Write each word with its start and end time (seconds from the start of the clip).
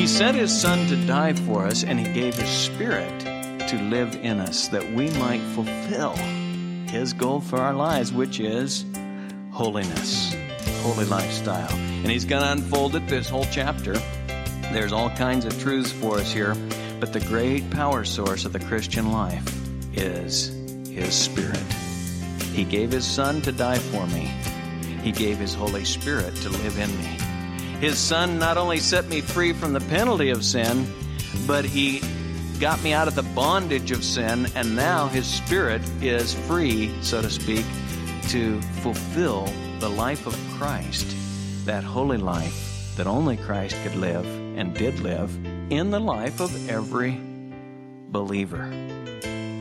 He 0.00 0.06
sent 0.06 0.34
His 0.34 0.58
Son 0.58 0.86
to 0.86 0.96
die 1.04 1.34
for 1.34 1.66
us, 1.66 1.84
and 1.84 2.00
He 2.00 2.10
gave 2.10 2.34
His 2.34 2.48
Spirit 2.48 3.20
to 3.20 3.76
live 3.90 4.14
in 4.14 4.40
us 4.40 4.68
that 4.68 4.92
we 4.92 5.10
might 5.10 5.42
fulfill 5.54 6.16
His 6.88 7.12
goal 7.12 7.42
for 7.42 7.58
our 7.58 7.74
lives, 7.74 8.10
which 8.10 8.40
is 8.40 8.86
holiness, 9.50 10.34
holy 10.80 11.04
lifestyle. 11.04 11.70
And 11.74 12.06
He's 12.06 12.24
going 12.24 12.42
to 12.42 12.50
unfold 12.50 12.96
it 12.96 13.08
this 13.08 13.28
whole 13.28 13.44
chapter. 13.52 13.92
There's 14.72 14.94
all 14.94 15.10
kinds 15.10 15.44
of 15.44 15.60
truths 15.60 15.92
for 15.92 16.16
us 16.16 16.32
here, 16.32 16.56
but 16.98 17.12
the 17.12 17.20
great 17.20 17.68
power 17.70 18.02
source 18.06 18.46
of 18.46 18.54
the 18.54 18.60
Christian 18.60 19.12
life 19.12 19.46
is 19.92 20.48
His 20.88 21.12
Spirit. 21.12 21.58
He 22.54 22.64
gave 22.64 22.90
His 22.90 23.06
Son 23.06 23.42
to 23.42 23.52
die 23.52 23.78
for 23.78 24.06
me. 24.06 24.30
He 25.02 25.12
gave 25.12 25.36
His 25.36 25.52
Holy 25.52 25.84
Spirit 25.84 26.34
to 26.36 26.48
live 26.48 26.78
in 26.78 26.88
me. 26.96 27.29
His 27.80 27.98
Son 27.98 28.38
not 28.38 28.58
only 28.58 28.78
set 28.78 29.08
me 29.08 29.22
free 29.22 29.54
from 29.54 29.72
the 29.72 29.80
penalty 29.80 30.28
of 30.28 30.44
sin, 30.44 30.86
but 31.46 31.64
He 31.64 32.02
got 32.60 32.82
me 32.82 32.92
out 32.92 33.08
of 33.08 33.14
the 33.14 33.22
bondage 33.22 33.90
of 33.90 34.04
sin, 34.04 34.46
and 34.54 34.76
now 34.76 35.08
His 35.08 35.26
Spirit 35.26 35.80
is 36.02 36.34
free, 36.46 36.92
so 37.00 37.22
to 37.22 37.30
speak, 37.30 37.64
to 38.28 38.60
fulfill 38.82 39.46
the 39.78 39.88
life 39.88 40.26
of 40.26 40.38
Christ, 40.58 41.06
that 41.64 41.82
holy 41.82 42.18
life 42.18 42.94
that 42.96 43.06
only 43.06 43.38
Christ 43.38 43.76
could 43.82 43.96
live 43.96 44.26
and 44.58 44.74
did 44.74 45.00
live 45.00 45.34
in 45.70 45.90
the 45.90 46.00
life 46.00 46.40
of 46.40 46.68
every 46.68 47.18
believer. 48.10 48.70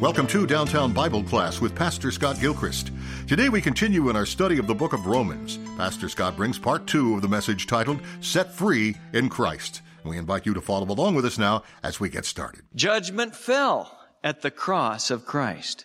Welcome 0.02 0.28
to 0.28 0.48
Downtown 0.48 0.94
Bible 0.94 1.24
Class 1.24 1.60
with 1.60 1.76
Pastor 1.76 2.10
Scott 2.10 2.40
Gilchrist. 2.40 2.92
Today 3.28 3.50
we 3.50 3.60
continue 3.60 4.10
in 4.10 4.16
our 4.16 4.26
study 4.26 4.58
of 4.58 4.66
the 4.66 4.74
book 4.74 4.94
of 4.94 5.08
Romans. 5.08 5.60
Pastor 5.76 6.08
Scott 6.08 6.38
brings 6.38 6.58
part 6.58 6.88
two 6.88 7.16
of 7.16 7.22
the 7.22 7.28
message 7.28 7.68
titled 7.68 8.00
Set 8.22 8.54
Free 8.54 8.96
in 9.12 9.28
Christ. 9.28 9.82
We 10.06 10.18
invite 10.18 10.46
you 10.46 10.54
to 10.54 10.62
follow 10.62 10.88
along 10.88 11.16
with 11.16 11.26
us 11.26 11.38
now 11.38 11.64
as 11.84 12.00
we 12.00 12.08
get 12.08 12.24
started. 12.24 12.62
Judgment 12.74 13.36
fell 13.36 14.00
at 14.24 14.42
the 14.42 14.52
cross 14.52 15.12
of 15.12 15.26
Christ. 15.26 15.84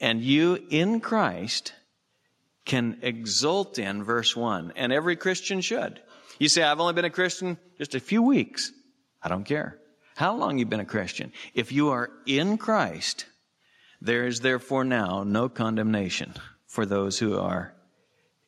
And 0.00 0.22
you 0.22 0.64
in 0.70 1.00
Christ 1.00 1.72
can 2.66 2.98
exult 3.02 3.80
in 3.80 4.04
verse 4.04 4.36
1. 4.36 4.74
And 4.76 4.92
every 4.92 5.16
Christian 5.16 5.60
should. 5.60 6.00
You 6.38 6.48
say, 6.48 6.62
I've 6.62 6.78
only 6.78 6.92
been 6.92 7.04
a 7.04 7.10
Christian 7.10 7.58
just 7.78 7.96
a 7.96 8.00
few 8.00 8.22
weeks. 8.22 8.70
I 9.20 9.28
don't 9.28 9.42
care 9.42 9.76
how 10.18 10.34
long 10.34 10.58
you've 10.58 10.68
been 10.68 10.80
a 10.80 10.84
Christian. 10.84 11.32
If 11.54 11.70
you 11.70 11.90
are 11.90 12.10
in 12.26 12.58
Christ, 12.58 13.26
there 14.00 14.26
is 14.26 14.40
therefore 14.40 14.82
now 14.82 15.22
no 15.22 15.48
condemnation 15.48 16.34
for 16.66 16.84
those 16.84 17.20
who 17.20 17.38
are 17.38 17.72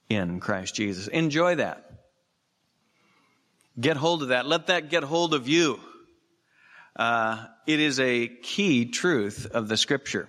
in 0.08 0.41
Christ 0.41 0.74
Jesus. 0.74 1.06
Enjoy 1.06 1.54
that. 1.54 1.88
Get 3.78 3.96
hold 3.96 4.24
of 4.24 4.28
that. 4.30 4.46
Let 4.46 4.66
that 4.66 4.91
get 4.91 5.04
hold 5.04 5.32
of 5.32 5.48
you. 5.48 5.78
Uh, 6.96 7.46
it 7.68 7.78
is 7.78 8.00
a 8.00 8.26
key 8.26 8.86
truth 8.86 9.46
of 9.46 9.68
the 9.68 9.76
scripture. 9.76 10.28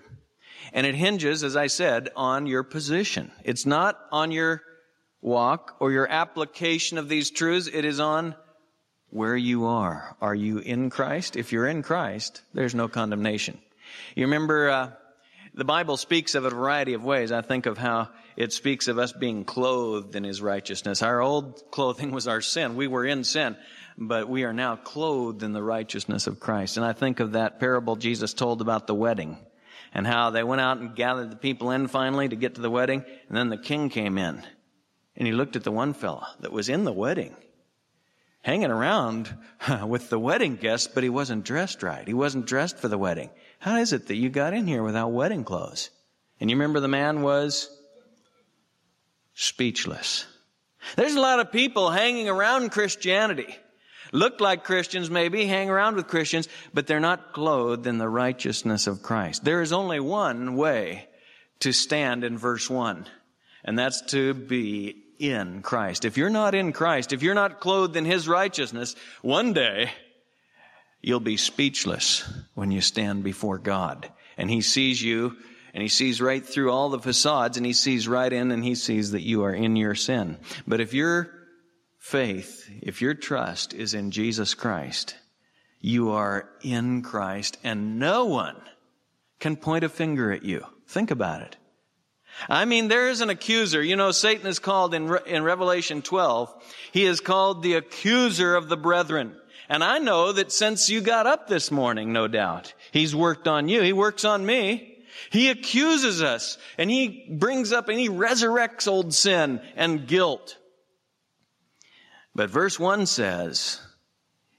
And 0.74 0.86
it 0.86 0.94
hinges, 0.94 1.44
as 1.44 1.56
I 1.56 1.68
said, 1.68 2.10
on 2.16 2.46
your 2.46 2.62
position. 2.62 3.32
It's 3.44 3.66
not 3.66 3.98
on 4.12 4.30
your 4.30 4.62
walk 5.22 5.76
or 5.80 5.92
your 5.92 6.08
application 6.08 7.00
of 7.00 7.10
these 7.10 7.32
truths. 7.32 7.68
It 7.68 7.84
is 7.84 8.00
on 8.00 8.36
where 9.12 9.36
you 9.36 9.66
are. 9.66 10.16
Are 10.22 10.36
you 10.36 10.58
in 10.58 10.90
Christ? 10.90 11.36
If 11.36 11.52
you're 11.52 11.68
in 11.68 11.84
Christ, 11.84 12.42
there's 12.54 12.74
no 12.74 12.88
condemnation. 12.88 13.60
You 14.16 14.26
remember, 14.26 14.70
uh, 14.70 14.92
the 15.54 15.66
Bible 15.66 15.98
speaks 15.98 16.34
of 16.34 16.46
a 16.46 16.50
variety 16.50 16.94
of 16.94 17.04
ways. 17.04 17.32
I 17.32 17.42
think 17.42 17.66
of 17.66 17.78
how 17.78 18.10
it 18.38 18.54
speaks 18.54 18.88
of 18.88 18.98
us 18.98 19.12
being 19.12 19.44
clothed 19.44 20.16
in 20.16 20.24
His 20.24 20.42
righteousness. 20.42 21.02
Our 21.02 21.22
old 21.22 21.62
clothing 21.72 22.12
was 22.12 22.28
our 22.28 22.42
sin. 22.42 22.76
We 22.76 22.88
were 22.88 23.06
in 23.06 23.26
sin, 23.26 23.58
but 23.98 24.30
we 24.30 24.46
are 24.46 24.54
now 24.54 24.78
clothed 24.78 25.44
in 25.44 25.52
the 25.52 25.62
righteousness 25.64 26.28
of 26.28 26.40
Christ. 26.40 26.78
And 26.78 26.86
I 26.86 26.94
think 26.94 27.20
of 27.20 27.34
that 27.34 27.60
parable 27.60 27.98
Jesus 27.98 28.34
told 28.34 28.62
about 28.62 28.88
the 28.88 28.96
wedding 28.96 29.38
and 29.94 30.08
how 30.08 30.30
they 30.30 30.44
went 30.44 30.62
out 30.62 30.78
and 30.78 30.96
gathered 30.96 31.32
the 31.32 31.36
people 31.36 31.72
in 31.72 31.88
finally 31.88 32.30
to 32.30 32.36
get 32.38 32.56
to 32.56 32.62
the 32.62 32.72
wedding. 32.72 33.04
And 33.28 33.38
then 33.38 33.50
the 33.50 33.58
king 33.58 33.90
came 33.90 34.18
in 34.18 34.42
and 35.18 35.28
he 35.28 35.34
looked 35.34 35.58
at 35.58 35.66
the 35.66 35.72
one 35.72 35.94
fellow 35.94 36.24
that 36.40 36.54
was 36.54 36.70
in 36.70 36.86
the 36.86 36.94
wedding 36.94 37.36
hanging 38.42 38.72
around 38.72 39.36
with 39.88 40.10
the 40.10 40.20
wedding 40.20 40.56
guests, 40.56 40.88
but 40.88 41.04
he 41.04 41.10
wasn't 41.10 41.46
dressed 41.46 41.84
right. 41.84 42.08
He 42.08 42.14
wasn't 42.14 42.48
dressed 42.48 42.78
for 42.78 42.88
the 42.88 42.98
wedding. 42.98 43.30
How 43.60 43.78
is 43.78 43.94
it 43.94 44.08
that 44.08 44.16
you 44.16 44.30
got 44.30 44.54
in 44.54 44.68
here 44.68 44.84
without 44.84 45.12
wedding 45.12 45.44
clothes? 45.44 45.90
And 46.40 46.50
you 46.50 46.56
remember 46.56 46.80
the 46.80 46.88
man 46.88 47.22
was 47.22 47.70
speechless. 49.34 50.26
There's 50.96 51.16
a 51.16 51.22
lot 51.22 51.40
of 51.40 51.52
people 51.52 51.92
hanging 51.92 52.28
around 52.28 52.72
Christianity. 52.72 53.56
Look 54.12 54.42
like 54.42 54.64
Christians 54.64 55.10
maybe, 55.10 55.46
hang 55.46 55.70
around 55.70 55.96
with 55.96 56.08
Christians, 56.08 56.50
but 56.74 56.86
they're 56.88 57.00
not 57.00 57.34
clothed 57.34 57.88
in 57.88 57.98
the 57.98 58.10
righteousness 58.10 58.88
of 58.88 59.04
Christ. 59.04 59.46
There 59.46 59.62
is 59.62 59.72
only 59.72 60.00
one 60.00 60.56
way 60.56 61.08
to 61.60 61.72
stand 61.72 62.24
in 62.24 62.38
verse 62.38 62.70
1, 62.70 63.06
and 63.64 63.80
that's 63.80 64.02
to 64.08 64.34
be 64.34 65.01
in 65.22 65.62
Christ. 65.62 66.04
If 66.04 66.18
you're 66.18 66.32
not 66.32 66.56
in 66.56 66.74
Christ, 66.74 67.14
if 67.14 67.22
you're 67.22 67.36
not 67.36 67.60
clothed 67.60 67.96
in 67.96 68.06
His 68.06 68.28
righteousness, 68.28 68.96
one 69.22 69.54
day 69.54 69.92
you'll 71.00 71.20
be 71.20 71.38
speechless 71.38 72.28
when 72.56 72.72
you 72.72 72.82
stand 72.82 73.24
before 73.24 73.60
God. 73.60 74.10
And 74.36 74.50
He 74.50 74.62
sees 74.62 75.02
you 75.02 75.38
and 75.76 75.84
He 75.84 75.90
sees 75.90 76.20
right 76.20 76.44
through 76.44 76.72
all 76.72 76.90
the 76.90 77.00
facades 77.00 77.58
and 77.58 77.66
He 77.66 77.74
sees 77.74 78.08
right 78.08 78.34
in 78.34 78.52
and 78.52 78.64
He 78.64 78.74
sees 78.74 79.12
that 79.12 79.22
you 79.22 79.44
are 79.44 79.54
in 79.54 79.76
your 79.76 79.94
sin. 79.94 80.38
But 80.68 80.82
if 80.82 80.94
your 80.94 81.30
faith, 82.00 82.68
if 82.82 83.00
your 83.02 83.14
trust 83.14 83.76
is 83.76 83.94
in 83.94 84.10
Jesus 84.10 84.56
Christ, 84.56 85.16
you 85.80 86.12
are 86.12 86.50
in 86.64 87.04
Christ 87.04 87.60
and 87.64 88.00
no 88.00 88.26
one 88.26 88.60
can 89.40 89.56
point 89.56 89.84
a 89.84 89.90
finger 89.90 90.32
at 90.32 90.44
you. 90.44 90.66
Think 90.88 91.12
about 91.12 91.42
it. 91.42 91.58
I 92.50 92.66
mean, 92.66 92.88
there 92.88 93.10
is 93.10 93.22
an 93.22 93.30
accuser. 93.30 93.82
You 93.82 93.96
know, 93.96 94.12
Satan 94.12 94.48
is 94.48 94.60
called 94.60 94.94
in, 94.94 95.08
Re- 95.08 95.20
in 95.26 95.44
Revelation 95.44 96.02
12, 96.02 96.54
he 96.92 97.06
is 97.06 97.20
called 97.20 97.62
the 97.62 97.76
accuser 97.76 98.56
of 98.56 98.70
the 98.70 98.78
brethren. 98.78 99.36
And 99.70 99.84
I 99.84 100.00
know 100.00 100.32
that 100.32 100.52
since 100.52 100.90
you 100.90 101.02
got 101.02 101.28
up 101.28 101.48
this 101.48 101.72
morning, 101.72 102.12
no 102.12 102.28
doubt, 102.28 102.74
he's 102.92 103.16
worked 103.16 103.48
on 103.48 103.70
you. 103.70 103.82
He 103.82 103.94
works 103.94 104.26
on 104.26 104.46
me. 104.46 104.98
He 105.30 105.50
accuses 105.50 106.22
us 106.22 106.58
and 106.78 106.90
he 106.90 107.28
brings 107.32 107.72
up 107.72 107.88
and 107.88 108.00
he 108.00 108.10
resurrects 108.10 108.88
old 108.88 109.14
sin 109.14 109.62
and 109.76 110.08
guilt. 110.08 110.58
But 112.36 112.50
verse 112.50 112.80
1 112.80 113.06
says, 113.06 113.80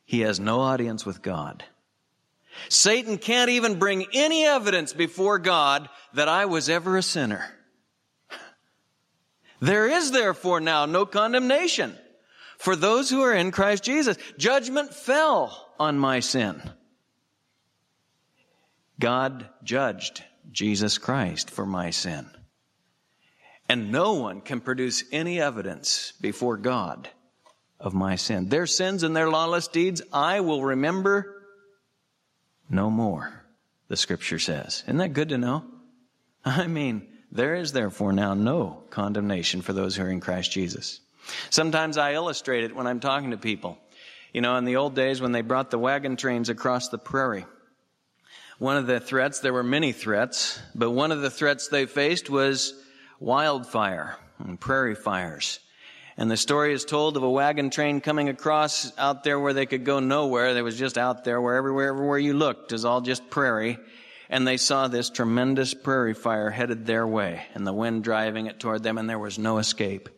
he 0.04 0.20
has 0.20 0.38
no 0.38 0.60
audience 0.60 1.04
with 1.04 1.22
God. 1.22 1.64
Satan 2.68 3.18
can't 3.18 3.50
even 3.50 3.78
bring 3.78 4.06
any 4.12 4.44
evidence 4.44 4.92
before 4.92 5.38
God 5.38 5.88
that 6.14 6.28
I 6.28 6.46
was 6.46 6.68
ever 6.68 6.96
a 6.96 7.02
sinner. 7.02 7.44
There 9.62 9.86
is 9.86 10.10
therefore 10.10 10.60
now 10.60 10.86
no 10.86 11.06
condemnation 11.06 11.96
for 12.58 12.74
those 12.74 13.08
who 13.08 13.22
are 13.22 13.32
in 13.32 13.52
Christ 13.52 13.84
Jesus. 13.84 14.16
Judgment 14.36 14.92
fell 14.92 15.72
on 15.78 16.00
my 16.00 16.18
sin. 16.18 16.60
God 18.98 19.48
judged 19.62 20.24
Jesus 20.50 20.98
Christ 20.98 21.48
for 21.48 21.64
my 21.64 21.90
sin. 21.90 22.28
And 23.68 23.92
no 23.92 24.14
one 24.14 24.40
can 24.40 24.60
produce 24.60 25.04
any 25.12 25.40
evidence 25.40 26.12
before 26.20 26.56
God 26.56 27.08
of 27.78 27.94
my 27.94 28.16
sin. 28.16 28.48
Their 28.48 28.66
sins 28.66 29.04
and 29.04 29.14
their 29.14 29.30
lawless 29.30 29.68
deeds 29.68 30.02
I 30.12 30.40
will 30.40 30.64
remember 30.64 31.40
no 32.68 32.90
more, 32.90 33.44
the 33.86 33.96
scripture 33.96 34.40
says. 34.40 34.82
Isn't 34.86 34.96
that 34.96 35.12
good 35.12 35.28
to 35.28 35.38
know? 35.38 35.64
I 36.44 36.66
mean, 36.66 37.06
there 37.32 37.54
is 37.54 37.72
therefore 37.72 38.12
now 38.12 38.34
no 38.34 38.82
condemnation 38.90 39.62
for 39.62 39.72
those 39.72 39.96
who 39.96 40.04
are 40.04 40.10
in 40.10 40.20
Christ 40.20 40.52
Jesus. 40.52 41.00
Sometimes 41.48 41.96
I 41.96 42.12
illustrate 42.12 42.64
it 42.64 42.76
when 42.76 42.86
I'm 42.86 43.00
talking 43.00 43.30
to 43.30 43.38
people. 43.38 43.78
You 44.34 44.42
know, 44.42 44.56
in 44.56 44.64
the 44.64 44.76
old 44.76 44.94
days 44.94 45.20
when 45.20 45.32
they 45.32 45.40
brought 45.40 45.70
the 45.70 45.78
wagon 45.78 46.16
trains 46.16 46.50
across 46.50 46.88
the 46.88 46.98
prairie, 46.98 47.46
one 48.58 48.76
of 48.76 48.86
the 48.86 49.00
threats, 49.00 49.40
there 49.40 49.52
were 49.52 49.62
many 49.62 49.92
threats, 49.92 50.60
but 50.74 50.90
one 50.90 51.10
of 51.10 51.22
the 51.22 51.30
threats 51.30 51.68
they 51.68 51.86
faced 51.86 52.28
was 52.28 52.74
wildfire 53.18 54.16
and 54.38 54.60
prairie 54.60 54.94
fires. 54.94 55.58
And 56.16 56.30
the 56.30 56.36
story 56.36 56.74
is 56.74 56.84
told 56.84 57.16
of 57.16 57.22
a 57.22 57.30
wagon 57.30 57.70
train 57.70 58.02
coming 58.02 58.28
across 58.28 58.96
out 58.98 59.24
there 59.24 59.40
where 59.40 59.54
they 59.54 59.66
could 59.66 59.84
go 59.84 60.00
nowhere. 60.00 60.52
They 60.52 60.62
was 60.62 60.78
just 60.78 60.98
out 60.98 61.24
there 61.24 61.40
where 61.40 61.54
everywhere, 61.54 61.88
everywhere 61.88 62.18
you 62.18 62.34
looked 62.34 62.72
is 62.72 62.84
all 62.84 63.00
just 63.00 63.30
prairie 63.30 63.78
and 64.32 64.48
they 64.48 64.56
saw 64.56 64.88
this 64.88 65.10
tremendous 65.10 65.74
prairie 65.74 66.14
fire 66.14 66.48
headed 66.50 66.86
their 66.86 67.06
way 67.06 67.44
and 67.54 67.66
the 67.66 67.72
wind 67.72 68.02
driving 68.02 68.46
it 68.46 68.58
toward 68.58 68.82
them 68.82 68.96
and 68.96 69.08
there 69.08 69.18
was 69.18 69.38
no 69.38 69.58
escape. 69.58 70.08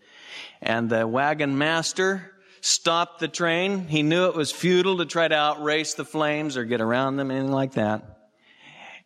And 0.62 0.88
the 0.88 1.04
wagon 1.04 1.58
master 1.58 2.30
stopped 2.60 3.18
the 3.18 3.26
train. 3.26 3.88
He 3.88 4.04
knew 4.04 4.26
it 4.26 4.36
was 4.36 4.52
futile 4.52 4.98
to 4.98 5.04
try 5.04 5.26
to 5.26 5.34
outrace 5.34 5.94
the 5.94 6.04
flames 6.04 6.56
or 6.56 6.64
get 6.64 6.80
around 6.80 7.16
them, 7.16 7.32
anything 7.32 7.50
like 7.50 7.72
that. 7.72 8.13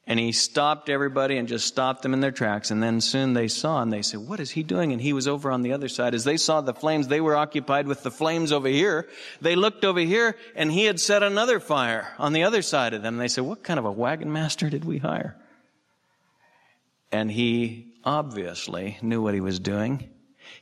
And 0.09 0.19
he 0.19 0.33
stopped 0.33 0.89
everybody 0.89 1.37
and 1.37 1.47
just 1.47 1.67
stopped 1.67 2.01
them 2.01 2.15
in 2.15 2.21
their 2.21 2.33
tracks. 2.33 2.71
And 2.71 2.83
then 2.83 3.03
soon 3.03 3.35
they 3.35 3.47
saw 3.47 3.83
and 3.83 3.93
they 3.93 4.01
said, 4.01 4.21
What 4.21 4.41
is 4.41 4.51
he 4.51 4.63
doing? 4.63 4.93
And 4.93 5.03
he 5.03 5.13
was 5.13 5.29
over 5.29 5.53
on 5.53 5.61
the 5.61 5.75
other 5.75 5.89
side. 5.89 6.15
As 6.15 6.25
they 6.25 6.39
saw 6.39 6.63
the 6.63 6.73
flames, 6.73 7.09
they 7.09 7.21
were 7.21 7.37
occupied 7.37 7.87
with 7.87 8.03
the 8.03 8.11
flames 8.11 8.51
over 8.51 8.69
here. 8.69 9.07
They 9.43 9.55
looked 9.55 9.85
over 9.85 10.01
here 10.01 10.35
and 10.57 10.73
he 10.73 10.87
had 10.87 10.99
set 10.99 11.23
another 11.23 11.61
fire 11.61 12.15
on 12.19 12.33
the 12.33 12.45
other 12.45 12.63
side 12.63 12.95
of 12.95 13.03
them. 13.03 13.19
They 13.19 13.29
said, 13.29 13.45
What 13.45 13.63
kind 13.63 13.79
of 13.79 13.85
a 13.85 13.93
wagon 13.93 14.33
master 14.33 14.71
did 14.71 14.87
we 14.87 14.97
hire? 14.97 15.37
And 17.13 17.31
he 17.31 17.93
obviously 18.03 18.97
knew 19.03 19.21
what 19.21 19.35
he 19.35 19.43
was 19.43 19.61
doing. 19.61 20.09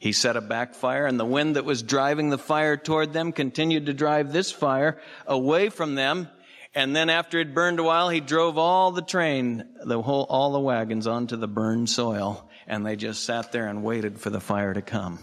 He 0.00 0.10
set 0.10 0.36
a 0.36 0.40
backfire 0.40 1.06
and 1.06 1.20
the 1.20 1.24
wind 1.24 1.54
that 1.54 1.64
was 1.64 1.84
driving 1.84 2.30
the 2.30 2.38
fire 2.38 2.76
toward 2.76 3.12
them 3.12 3.30
continued 3.30 3.86
to 3.86 3.94
drive 3.94 4.32
this 4.32 4.50
fire 4.50 4.98
away 5.24 5.68
from 5.68 5.94
them 5.94 6.28
and 6.76 6.94
then 6.94 7.08
after 7.08 7.38
it 7.38 7.54
burned 7.54 7.80
a 7.80 7.82
while, 7.82 8.10
he 8.10 8.20
drove 8.20 8.58
all 8.58 8.92
the 8.92 9.00
train, 9.00 9.64
the 9.82 10.02
whole, 10.02 10.26
all 10.28 10.52
the 10.52 10.60
wagons 10.60 11.06
onto 11.06 11.34
the 11.36 11.48
burned 11.48 11.88
soil. 11.88 12.50
And 12.66 12.84
they 12.84 12.96
just 12.96 13.24
sat 13.24 13.50
there 13.50 13.66
and 13.66 13.82
waited 13.82 14.20
for 14.20 14.28
the 14.28 14.40
fire 14.40 14.74
to 14.74 14.82
come. 14.82 15.18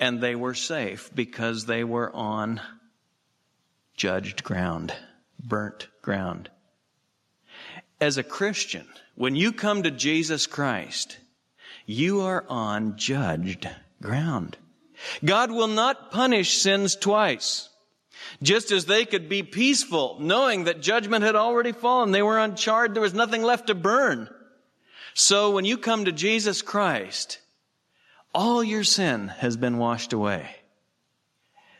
And 0.00 0.20
they 0.20 0.34
were 0.34 0.54
safe 0.54 1.12
because 1.14 1.66
they 1.66 1.84
were 1.84 2.12
on 2.12 2.60
judged 3.96 4.42
ground, 4.42 4.92
burnt 5.38 5.86
ground. 6.02 6.50
As 8.00 8.18
a 8.18 8.24
Christian, 8.24 8.88
when 9.14 9.36
you 9.36 9.52
come 9.52 9.84
to 9.84 9.92
Jesus 9.92 10.48
Christ, 10.48 11.18
you 11.86 12.22
are 12.22 12.44
on 12.48 12.96
judged 12.96 13.68
ground. 14.02 14.56
God 15.24 15.52
will 15.52 15.68
not 15.68 16.10
punish 16.10 16.58
sins 16.58 16.96
twice. 16.96 17.68
Just 18.42 18.70
as 18.70 18.86
they 18.86 19.04
could 19.04 19.28
be 19.28 19.42
peaceful, 19.42 20.16
knowing 20.20 20.64
that 20.64 20.80
judgment 20.80 21.24
had 21.24 21.36
already 21.36 21.72
fallen, 21.72 22.10
they 22.10 22.22
were 22.22 22.38
uncharred, 22.38 22.94
there 22.94 23.02
was 23.02 23.14
nothing 23.14 23.42
left 23.42 23.68
to 23.68 23.74
burn. 23.74 24.28
So 25.14 25.52
when 25.52 25.64
you 25.64 25.78
come 25.78 26.04
to 26.04 26.12
Jesus 26.12 26.62
Christ, 26.62 27.38
all 28.34 28.64
your 28.64 28.84
sin 28.84 29.28
has 29.28 29.56
been 29.56 29.78
washed 29.78 30.12
away. 30.12 30.56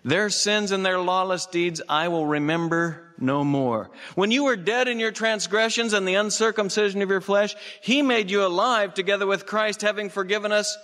Their 0.04 0.28
sins 0.28 0.70
and 0.70 0.84
their 0.84 0.98
lawless 0.98 1.46
deeds 1.46 1.80
I 1.88 2.08
will 2.08 2.26
remember 2.26 3.14
no 3.18 3.42
more. 3.42 3.90
When 4.14 4.30
you 4.30 4.44
were 4.44 4.56
dead 4.56 4.86
in 4.86 5.00
your 5.00 5.12
transgressions 5.12 5.94
and 5.94 6.06
the 6.06 6.16
uncircumcision 6.16 7.00
of 7.00 7.08
your 7.08 7.22
flesh, 7.22 7.54
He 7.80 8.02
made 8.02 8.30
you 8.30 8.44
alive 8.44 8.94
together 8.94 9.26
with 9.26 9.46
Christ, 9.46 9.80
having 9.80 10.10
forgiven 10.10 10.52
us 10.52 10.76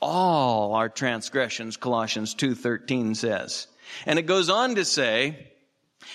all 0.00 0.74
our 0.74 0.88
transgressions, 0.88 1.76
Colossians 1.76 2.34
2.13 2.34 3.16
says. 3.16 3.66
And 4.04 4.18
it 4.18 4.22
goes 4.22 4.48
on 4.50 4.74
to 4.74 4.84
say, 4.84 5.52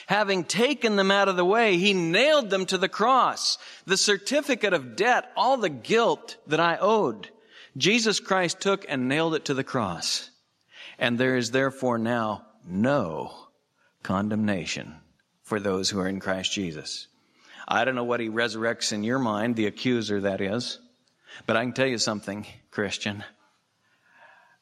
having 0.07 0.43
taken 0.43 0.95
them 0.95 1.11
out 1.11 1.27
of 1.27 1.35
the 1.35 1.45
way, 1.45 1.77
he 1.77 1.93
nailed 1.93 2.49
them 2.49 2.65
to 2.67 2.77
the 2.77 2.89
cross. 2.89 3.57
The 3.85 3.97
certificate 3.97 4.73
of 4.73 4.95
debt, 4.95 5.31
all 5.35 5.57
the 5.57 5.69
guilt 5.69 6.37
that 6.47 6.59
I 6.59 6.77
owed, 6.79 7.29
Jesus 7.77 8.19
Christ 8.19 8.59
took 8.59 8.85
and 8.87 9.07
nailed 9.07 9.35
it 9.35 9.45
to 9.45 9.53
the 9.53 9.63
cross. 9.63 10.29
And 10.99 11.17
there 11.17 11.37
is 11.37 11.51
therefore 11.51 11.97
now 11.97 12.45
no 12.67 13.33
condemnation 14.03 14.95
for 15.43 15.59
those 15.59 15.89
who 15.89 15.99
are 15.99 16.07
in 16.07 16.19
Christ 16.19 16.51
Jesus. 16.51 17.07
I 17.67 17.85
don't 17.85 17.95
know 17.95 18.03
what 18.03 18.19
he 18.19 18.29
resurrects 18.29 18.91
in 18.91 19.03
your 19.03 19.19
mind, 19.19 19.55
the 19.55 19.67
accuser 19.67 20.21
that 20.21 20.41
is, 20.41 20.79
but 21.45 21.55
I 21.55 21.63
can 21.63 21.73
tell 21.73 21.87
you 21.87 21.97
something, 21.97 22.45
Christian. 22.69 23.23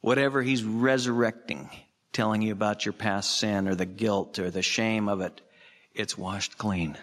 Whatever 0.01 0.41
he's 0.41 0.63
resurrecting 0.63 1.69
telling 2.19 2.41
you 2.41 2.51
about 2.51 2.85
your 2.85 2.91
past 2.91 3.37
sin 3.37 3.65
or 3.65 3.75
the 3.75 3.85
guilt 3.85 4.39
or 4.39 4.51
the 4.51 4.61
shame 4.61 5.07
of 5.07 5.21
it. 5.21 5.39
It's 5.93 6.17
washed 6.17 6.57
clean. 6.57 6.97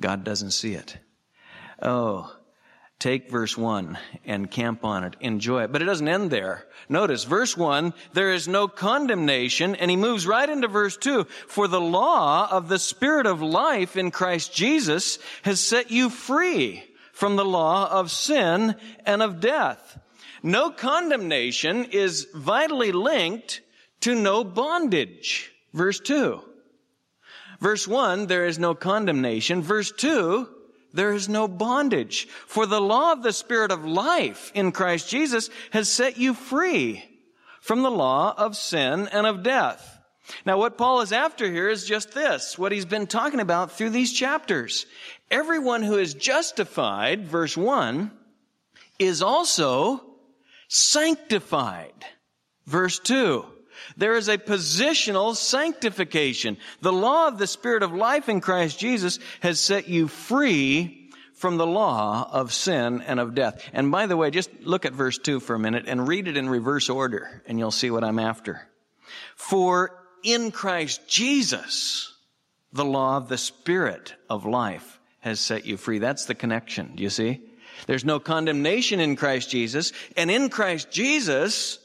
God 0.00 0.24
doesn't 0.24 0.52
see 0.52 0.72
it. 0.72 0.96
Oh, 1.82 2.34
take 2.98 3.30
verse 3.30 3.58
1 3.58 3.98
and 4.24 4.50
camp 4.50 4.82
on 4.82 5.04
it. 5.04 5.14
Enjoy 5.20 5.64
it. 5.64 5.72
But 5.72 5.82
it 5.82 5.84
doesn't 5.84 6.08
end 6.08 6.30
there. 6.30 6.64
Notice 6.88 7.24
verse 7.24 7.54
1, 7.54 7.92
there 8.14 8.32
is 8.32 8.48
no 8.48 8.66
condemnation, 8.66 9.74
and 9.74 9.90
he 9.90 9.96
moves 9.98 10.26
right 10.26 10.48
into 10.48 10.68
verse 10.68 10.96
2. 10.96 11.24
For 11.46 11.68
the 11.68 11.78
law 11.78 12.48
of 12.50 12.70
the 12.70 12.78
Spirit 12.78 13.26
of 13.26 13.42
life 13.42 13.94
in 13.94 14.10
Christ 14.10 14.54
Jesus 14.54 15.18
has 15.42 15.60
set 15.60 15.90
you 15.90 16.08
free 16.08 16.82
from 17.12 17.36
the 17.36 17.44
law 17.44 17.90
of 17.90 18.10
sin 18.10 18.76
and 19.04 19.20
of 19.20 19.40
death. 19.40 19.98
No 20.42 20.70
condemnation 20.70 21.84
is 21.84 22.26
vitally 22.34 22.90
linked 22.90 23.60
to 24.04 24.14
no 24.14 24.44
bondage. 24.44 25.50
Verse 25.72 25.98
2. 25.98 26.40
Verse 27.58 27.88
1, 27.88 28.26
there 28.26 28.44
is 28.44 28.58
no 28.58 28.74
condemnation. 28.74 29.62
Verse 29.62 29.90
2, 29.92 30.46
there 30.92 31.14
is 31.14 31.26
no 31.26 31.48
bondage. 31.48 32.28
For 32.46 32.66
the 32.66 32.82
law 32.82 33.12
of 33.12 33.22
the 33.22 33.32
Spirit 33.32 33.70
of 33.70 33.86
life 33.86 34.52
in 34.54 34.72
Christ 34.72 35.08
Jesus 35.08 35.48
has 35.70 35.90
set 35.90 36.18
you 36.18 36.34
free 36.34 37.02
from 37.62 37.82
the 37.82 37.90
law 37.90 38.34
of 38.36 38.56
sin 38.56 39.08
and 39.08 39.26
of 39.26 39.42
death. 39.42 39.98
Now, 40.44 40.58
what 40.58 40.76
Paul 40.76 41.00
is 41.00 41.12
after 41.12 41.50
here 41.50 41.70
is 41.70 41.86
just 41.86 42.12
this, 42.12 42.58
what 42.58 42.72
he's 42.72 42.84
been 42.84 43.06
talking 43.06 43.40
about 43.40 43.72
through 43.72 43.90
these 43.90 44.12
chapters. 44.12 44.84
Everyone 45.30 45.82
who 45.82 45.96
is 45.96 46.12
justified, 46.12 47.26
verse 47.26 47.56
1, 47.56 48.10
is 48.98 49.22
also 49.22 50.04
sanctified. 50.68 52.04
Verse 52.66 52.98
2. 52.98 53.46
There 53.96 54.16
is 54.16 54.28
a 54.28 54.38
positional 54.38 55.36
sanctification. 55.36 56.56
The 56.80 56.92
law 56.92 57.28
of 57.28 57.38
the 57.38 57.46
Spirit 57.46 57.82
of 57.82 57.92
life 57.92 58.28
in 58.28 58.40
Christ 58.40 58.78
Jesus 58.78 59.18
has 59.40 59.60
set 59.60 59.88
you 59.88 60.08
free 60.08 61.10
from 61.34 61.56
the 61.56 61.66
law 61.66 62.28
of 62.30 62.52
sin 62.52 63.02
and 63.02 63.20
of 63.20 63.34
death. 63.34 63.68
And 63.72 63.90
by 63.90 64.06
the 64.06 64.16
way, 64.16 64.30
just 64.30 64.50
look 64.62 64.86
at 64.86 64.92
verse 64.92 65.18
2 65.18 65.40
for 65.40 65.54
a 65.54 65.58
minute 65.58 65.84
and 65.86 66.08
read 66.08 66.28
it 66.28 66.36
in 66.36 66.48
reverse 66.48 66.88
order, 66.88 67.42
and 67.46 67.58
you'll 67.58 67.70
see 67.70 67.90
what 67.90 68.04
I'm 68.04 68.18
after. 68.18 68.66
For 69.36 69.90
in 70.22 70.50
Christ 70.50 71.06
Jesus, 71.06 72.14
the 72.72 72.84
law 72.84 73.16
of 73.16 73.28
the 73.28 73.38
Spirit 73.38 74.14
of 74.30 74.46
life 74.46 74.98
has 75.20 75.40
set 75.40 75.66
you 75.66 75.76
free. 75.76 75.98
That's 75.98 76.26
the 76.26 76.34
connection. 76.34 76.96
Do 76.96 77.02
you 77.02 77.10
see? 77.10 77.40
There's 77.86 78.04
no 78.04 78.20
condemnation 78.20 79.00
in 79.00 79.16
Christ 79.16 79.50
Jesus. 79.50 79.92
And 80.16 80.30
in 80.30 80.48
Christ 80.48 80.90
Jesus, 80.90 81.78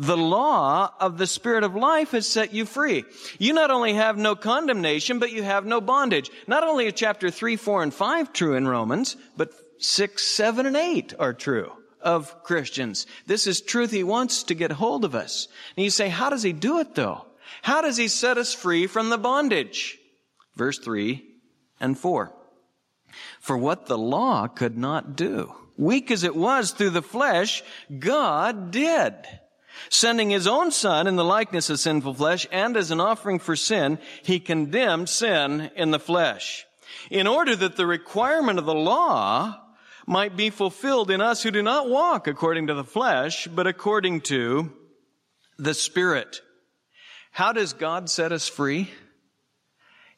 the 0.00 0.16
law 0.16 0.90
of 0.98 1.18
the 1.18 1.26
Spirit 1.26 1.62
of 1.62 1.76
life 1.76 2.12
has 2.12 2.26
set 2.26 2.54
you 2.54 2.64
free. 2.64 3.04
You 3.38 3.52
not 3.52 3.70
only 3.70 3.92
have 3.92 4.16
no 4.16 4.34
condemnation, 4.34 5.18
but 5.18 5.30
you 5.30 5.42
have 5.42 5.66
no 5.66 5.82
bondage. 5.82 6.30
Not 6.46 6.64
only 6.64 6.86
are 6.86 6.90
chapter 6.90 7.30
3, 7.30 7.56
4, 7.56 7.82
and 7.82 7.92
5 7.92 8.32
true 8.32 8.54
in 8.54 8.66
Romans, 8.66 9.18
but 9.36 9.52
6, 9.78 10.24
7, 10.24 10.64
and 10.64 10.74
8 10.74 11.12
are 11.18 11.34
true 11.34 11.70
of 12.00 12.42
Christians. 12.44 13.06
This 13.26 13.46
is 13.46 13.60
truth 13.60 13.90
he 13.90 14.02
wants 14.02 14.44
to 14.44 14.54
get 14.54 14.72
hold 14.72 15.04
of 15.04 15.14
us. 15.14 15.48
And 15.76 15.84
you 15.84 15.90
say, 15.90 16.08
how 16.08 16.30
does 16.30 16.42
he 16.42 16.54
do 16.54 16.78
it 16.78 16.94
though? 16.94 17.26
How 17.60 17.82
does 17.82 17.98
he 17.98 18.08
set 18.08 18.38
us 18.38 18.54
free 18.54 18.86
from 18.86 19.10
the 19.10 19.18
bondage? 19.18 19.98
Verse 20.56 20.78
3 20.78 21.22
and 21.78 21.98
4. 21.98 22.32
For 23.40 23.58
what 23.58 23.84
the 23.84 23.98
law 23.98 24.46
could 24.46 24.78
not 24.78 25.14
do, 25.14 25.52
weak 25.76 26.10
as 26.10 26.24
it 26.24 26.34
was 26.34 26.70
through 26.70 26.90
the 26.90 27.02
flesh, 27.02 27.62
God 27.98 28.70
did 28.70 29.14
Sending 29.88 30.30
his 30.30 30.46
own 30.46 30.70
son 30.70 31.06
in 31.06 31.16
the 31.16 31.24
likeness 31.24 31.70
of 31.70 31.80
sinful 31.80 32.14
flesh 32.14 32.46
and 32.52 32.76
as 32.76 32.90
an 32.90 33.00
offering 33.00 33.38
for 33.38 33.56
sin, 33.56 33.98
he 34.22 34.38
condemned 34.38 35.08
sin 35.08 35.70
in 35.74 35.90
the 35.90 35.98
flesh. 35.98 36.66
In 37.10 37.26
order 37.26 37.56
that 37.56 37.76
the 37.76 37.86
requirement 37.86 38.58
of 38.58 38.66
the 38.66 38.74
law 38.74 39.58
might 40.06 40.36
be 40.36 40.50
fulfilled 40.50 41.10
in 41.10 41.20
us 41.20 41.42
who 41.42 41.50
do 41.50 41.62
not 41.62 41.88
walk 41.88 42.26
according 42.26 42.66
to 42.66 42.74
the 42.74 42.84
flesh, 42.84 43.46
but 43.46 43.66
according 43.66 44.20
to 44.20 44.72
the 45.58 45.74
Spirit. 45.74 46.40
How 47.30 47.52
does 47.52 47.72
God 47.72 48.10
set 48.10 48.32
us 48.32 48.48
free? 48.48 48.90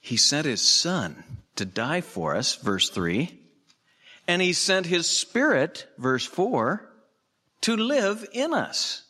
He 0.01 0.17
sent 0.17 0.47
his 0.47 0.63
son 0.63 1.23
to 1.57 1.65
die 1.65 2.01
for 2.01 2.35
us, 2.35 2.57
verse 2.57 2.89
3. 2.91 3.39
And 4.27 4.41
he 4.41 4.53
sent 4.53 4.87
his 4.87 5.09
spirit, 5.09 5.87
verse 5.99 6.25
4, 6.25 6.89
to 7.63 7.77
live 7.77 8.27
in 8.33 8.55
us 8.55 9.05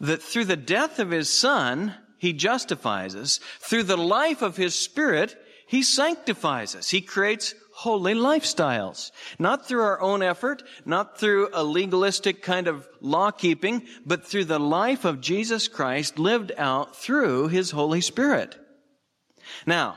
that 0.00 0.22
through 0.22 0.46
the 0.46 0.56
death 0.56 0.98
of 0.98 1.10
his 1.10 1.28
son, 1.28 1.94
he 2.16 2.32
justifies 2.32 3.14
us. 3.14 3.38
Through 3.60 3.84
the 3.84 3.96
life 3.96 4.42
of 4.42 4.56
his 4.56 4.74
spirit, 4.74 5.36
he 5.66 5.82
sanctifies 5.82 6.74
us. 6.74 6.90
He 6.90 7.00
creates 7.00 7.54
holy 7.72 8.14
lifestyles. 8.14 9.10
Not 9.38 9.66
through 9.66 9.82
our 9.82 10.00
own 10.00 10.22
effort, 10.22 10.62
not 10.84 11.18
through 11.18 11.48
a 11.52 11.62
legalistic 11.62 12.42
kind 12.42 12.66
of 12.66 12.88
law 13.00 13.30
keeping, 13.30 13.86
but 14.04 14.26
through 14.26 14.46
the 14.46 14.58
life 14.58 15.04
of 15.04 15.20
Jesus 15.20 15.68
Christ 15.68 16.18
lived 16.18 16.52
out 16.56 16.96
through 16.96 17.48
his 17.48 17.70
Holy 17.70 18.00
Spirit. 18.00 18.58
Now, 19.66 19.96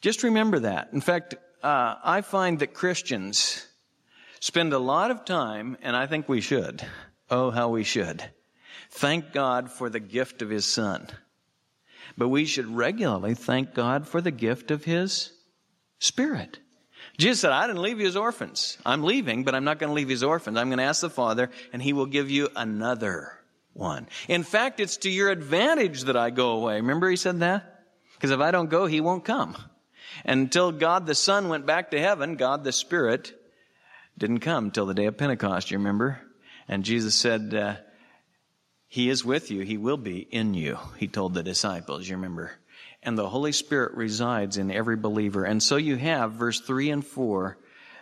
just 0.00 0.22
remember 0.22 0.60
that. 0.60 0.90
In 0.92 1.00
fact, 1.00 1.34
uh, 1.62 1.96
I 2.02 2.22
find 2.22 2.60
that 2.60 2.74
Christians 2.74 3.66
spend 4.40 4.72
a 4.72 4.78
lot 4.78 5.10
of 5.10 5.24
time, 5.24 5.76
and 5.82 5.96
I 5.96 6.06
think 6.06 6.28
we 6.28 6.40
should. 6.40 6.82
Oh, 7.30 7.50
how 7.50 7.68
we 7.68 7.84
should 7.84 8.30
thank 8.90 9.32
God 9.32 9.70
for 9.70 9.90
the 9.90 10.00
gift 10.00 10.42
of 10.42 10.50
His 10.50 10.64
Son. 10.64 11.06
But 12.16 12.28
we 12.28 12.44
should 12.44 12.66
regularly 12.66 13.34
thank 13.34 13.74
God 13.74 14.08
for 14.08 14.20
the 14.20 14.30
gift 14.30 14.70
of 14.70 14.84
His 14.84 15.32
Spirit. 15.98 16.58
Jesus 17.16 17.40
said, 17.40 17.52
I 17.52 17.66
didn't 17.66 17.82
leave 17.82 18.00
you 18.00 18.06
as 18.06 18.16
orphans. 18.16 18.78
I'm 18.84 19.02
leaving, 19.02 19.44
but 19.44 19.54
I'm 19.54 19.64
not 19.64 19.78
going 19.78 19.90
to 19.90 19.94
leave 19.94 20.10
you 20.10 20.14
as 20.14 20.22
orphans. 20.22 20.56
I'm 20.56 20.68
going 20.68 20.78
to 20.78 20.84
ask 20.84 21.00
the 21.00 21.10
Father, 21.10 21.50
and 21.72 21.82
He 21.82 21.92
will 21.92 22.06
give 22.06 22.30
you 22.30 22.48
another 22.56 23.32
one. 23.72 24.08
In 24.28 24.42
fact, 24.42 24.80
it's 24.80 24.98
to 24.98 25.10
your 25.10 25.30
advantage 25.30 26.04
that 26.04 26.16
I 26.16 26.30
go 26.30 26.50
away. 26.52 26.74
Remember 26.74 27.08
He 27.08 27.16
said 27.16 27.40
that? 27.40 27.84
Because 28.14 28.30
if 28.30 28.40
I 28.40 28.50
don't 28.50 28.70
go, 28.70 28.86
He 28.86 29.00
won't 29.00 29.24
come. 29.24 29.56
And 30.24 30.42
until 30.42 30.72
God 30.72 31.06
the 31.06 31.14
Son 31.14 31.48
went 31.48 31.66
back 31.66 31.90
to 31.90 32.00
heaven, 32.00 32.36
God 32.36 32.64
the 32.64 32.72
Spirit 32.72 33.32
didn't 34.16 34.40
come 34.40 34.70
till 34.70 34.86
the 34.86 34.94
day 34.94 35.06
of 35.06 35.16
Pentecost, 35.16 35.70
you 35.70 35.78
remember? 35.78 36.20
And 36.66 36.84
Jesus 36.84 37.14
said, 37.14 37.54
uh, 37.54 37.76
He 38.88 39.08
is 39.08 39.24
with 39.24 39.50
you. 39.50 39.62
He 39.62 39.76
will 39.76 39.96
be 39.96 40.18
in 40.18 40.54
you, 40.54 40.78
He 40.96 41.06
told 41.06 41.34
the 41.34 41.42
disciples, 41.42 42.08
you 42.08 42.16
remember? 42.16 42.52
and 43.02 43.16
the 43.16 43.28
Holy 43.28 43.52
Spirit 43.52 43.94
resides 43.94 44.56
in 44.56 44.70
every 44.70 44.96
believer. 44.96 45.44
And 45.44 45.62
so 45.62 45.76
you 45.76 45.96
have 45.96 46.32
verse 46.32 46.60
3 46.60 46.90
and 46.90 47.06
4, 47.06 47.56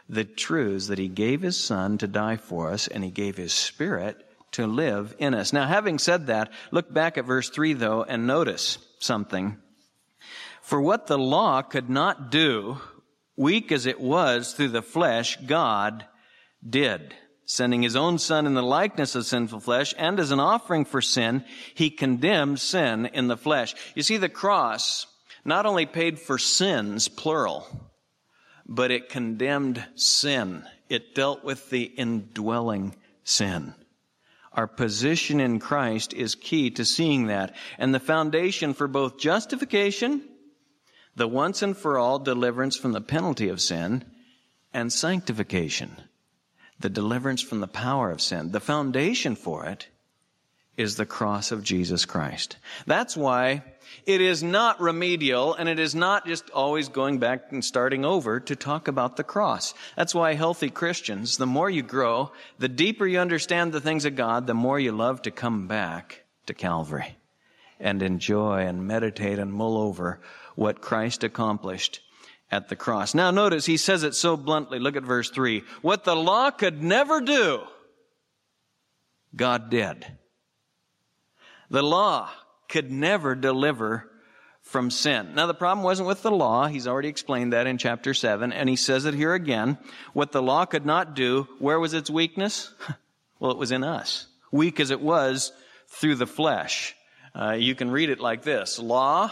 the 0.09 0.25
truths 0.25 0.88
that 0.88 0.99
He 0.99 1.09
gave 1.09 1.43
His 1.43 1.57
Son 1.57 1.99
to 1.99 2.07
die 2.07 2.37
for 2.37 2.71
us, 2.71 2.88
and 2.88 3.05
He 3.05 3.11
gave 3.11 3.37
His 3.37 3.52
Spirit 3.52 4.25
to 4.52 4.66
live 4.66 5.14
in 5.19 5.35
us. 5.35 5.52
Now, 5.52 5.66
having 5.66 5.99
said 5.99 6.28
that, 6.28 6.50
look 6.71 6.93
back 6.93 7.19
at 7.19 7.26
verse 7.26 7.50
3 7.50 7.75
though, 7.75 8.05
and 8.05 8.26
notice 8.26 8.78
something. 9.00 9.59
For 10.62 10.81
what 10.81 11.07
the 11.07 11.19
law 11.19 11.62
could 11.62 11.90
not 11.90 12.31
do, 12.31 12.78
weak 13.37 13.71
as 13.71 13.87
it 13.87 14.00
was 14.00 14.55
through 14.55 14.71
the 14.71 14.83
flesh, 14.83 15.37
God 15.37 16.07
did 16.69 17.14
sending 17.47 17.83
his 17.83 17.97
own 17.97 18.19
son 18.19 18.45
in 18.45 18.55
the 18.55 18.62
likeness 18.62 19.15
of 19.15 19.25
sinful 19.25 19.61
flesh 19.61 19.95
and 19.97 20.19
as 20.19 20.33
an 20.33 20.41
offering 20.41 20.85
for 20.85 21.00
sin, 21.00 21.45
he 21.75 21.88
condemned 21.88 22.61
sin 22.61 23.07
in 23.07 23.29
the 23.29 23.37
flesh. 23.37 23.75
You 23.95 24.03
see, 24.03 24.17
the 24.17 24.29
cross 24.29 25.07
not 25.45 25.65
only 25.65 25.87
paid 25.87 26.19
for 26.19 26.38
sins, 26.38 27.07
plural, 27.07 27.67
but 28.67 28.91
it 28.91 29.09
condemned 29.09 29.85
sin. 29.95 30.65
It 30.88 31.15
dealt 31.15 31.45
with 31.45 31.71
the 31.71 31.85
indwelling 31.85 32.97
sin. 33.23 33.75
Our 34.53 34.67
position 34.67 35.38
in 35.38 35.61
Christ 35.61 36.12
is 36.15 36.35
key 36.35 36.71
to 36.71 36.85
seeing 36.85 37.26
that. 37.26 37.55
And 37.79 37.95
the 37.95 38.00
foundation 38.00 38.75
for 38.75 38.88
both 38.88 39.19
justification, 39.19 40.23
the 41.15 41.29
once 41.29 41.62
and 41.62 41.76
for 41.76 41.97
all 41.99 42.19
deliverance 42.19 42.76
from 42.76 42.93
the 42.93 43.00
penalty 43.00 43.49
of 43.49 43.61
sin, 43.61 44.05
and 44.73 44.93
sanctification 44.93 45.97
the 46.80 46.90
deliverance 46.90 47.42
from 47.42 47.61
the 47.61 47.66
power 47.66 48.11
of 48.11 48.21
sin. 48.21 48.52
The 48.52 48.61
foundation 48.61 49.37
for 49.37 49.66
it 49.66 49.88
is 50.76 50.97
the 50.97 51.06
cross 51.06 51.52
of 51.52 51.64
Jesus 51.64 52.04
Christ. 52.04 52.56
That's 52.87 53.16
why 53.16 53.62
it 54.04 54.21
is 54.21 54.42
not 54.42 54.80
remedial 54.80 55.54
and 55.54 55.68
it 55.68 55.78
is 55.78 55.95
not 55.95 56.26
just 56.26 56.50
always 56.50 56.88
going 56.88 57.18
back 57.18 57.50
and 57.50 57.64
starting 57.64 58.04
over 58.04 58.40
to 58.40 58.56
talk 58.56 58.88
about 58.88 59.16
the 59.16 59.25
cross. 59.25 59.73
That's 59.97 60.14
why 60.14 60.35
healthy 60.35 60.71
Christians, 60.71 61.38
the 61.38 61.47
more 61.47 61.71
you 61.71 61.83
grow, 61.83 62.30
the 62.59 62.68
deeper 62.68 63.06
you 63.06 63.18
understand 63.18 63.73
the 63.73 63.80
things 63.80 64.04
of 64.04 64.16
God, 64.16 64.47
the 64.47 64.54
more 64.54 64.78
you 64.78 64.92
love 64.92 65.23
to 65.23 65.30
come 65.30 65.66
back 65.66 66.25
to 66.47 66.54
Calvary 66.54 67.16
and 67.80 68.02
enjoy 68.02 68.66
and 68.66 68.87
meditate 68.87 69.38
and 69.38 69.52
mull 69.52 69.78
over 69.78 70.21
what 70.54 70.80
Christ 70.80 71.25
accomplished 71.25 72.00
at 72.50 72.69
the 72.69 72.76
cross. 72.76 73.15
Now 73.15 73.31
notice 73.31 73.67
he 73.67 73.76
says 73.76 74.03
it 74.03 74.15
so 74.15 74.37
bluntly. 74.37 74.79
Look 74.79 74.97
at 74.97 75.03
verse 75.03 75.31
3. 75.31 75.62
What 75.83 76.05
the 76.05 76.17
law 76.17 76.50
could 76.50 76.83
never 76.83 77.21
do, 77.21 77.62
God 79.35 79.71
did. 79.71 80.07
The 81.71 81.83
law 81.83 82.31
could 82.69 82.91
never 82.91 83.35
deliver 83.35 84.11
from 84.62 84.91
sin. 84.91 85.35
Now 85.35 85.47
the 85.47 85.55
problem 85.55 85.85
wasn't 85.85 86.09
with 86.09 86.23
the 86.23 86.31
law. 86.31 86.67
He's 86.67 86.88
already 86.88 87.09
explained 87.09 87.53
that 87.53 87.67
in 87.67 87.79
chapter 87.79 88.15
7 88.15 88.53
and 88.53 88.69
he 88.69 88.76
says 88.76 89.05
it 89.05 89.15
here 89.15 89.35
again. 89.35 89.79
What 90.12 90.33
the 90.33 90.43
law 90.43 90.65
could 90.65 90.87
not 90.87 91.15
do, 91.15 91.49
where 91.59 91.79
was 91.79 91.95
its 91.95 92.11
weakness? 92.11 92.73
well, 93.38 93.53
it 93.53 93.59
was 93.59 93.73
in 93.73 93.85
us. 93.85 94.26
Weak 94.53 94.81
as 94.81 94.91
it 94.91 95.00
was 95.00 95.53
through 95.88 96.17
the 96.17 96.26
flesh. 96.26 96.95
Uh, 97.35 97.53
you 97.53 97.75
can 97.75 97.91
read 97.91 98.11
it 98.11 98.21
like 98.21 98.43
this. 98.43 98.79
Law 98.79 99.31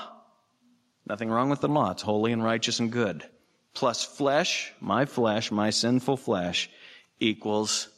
Nothing 1.06 1.28
wrong 1.28 1.50
with 1.50 1.60
the 1.60 1.68
law. 1.68 1.90
It's 1.90 2.02
holy 2.02 2.32
and 2.32 2.42
righteous 2.42 2.80
and 2.80 2.90
good. 2.90 3.24
Plus 3.74 4.04
flesh, 4.04 4.72
my 4.80 5.04
flesh, 5.04 5.50
my 5.50 5.70
sinful 5.70 6.16
flesh 6.16 6.70
equals 7.20 7.88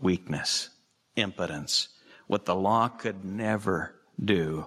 weakness, 0.00 0.70
impotence. 1.16 1.88
What 2.26 2.44
the 2.46 2.54
law 2.54 2.88
could 2.88 3.24
never 3.24 3.94
do, 4.22 4.66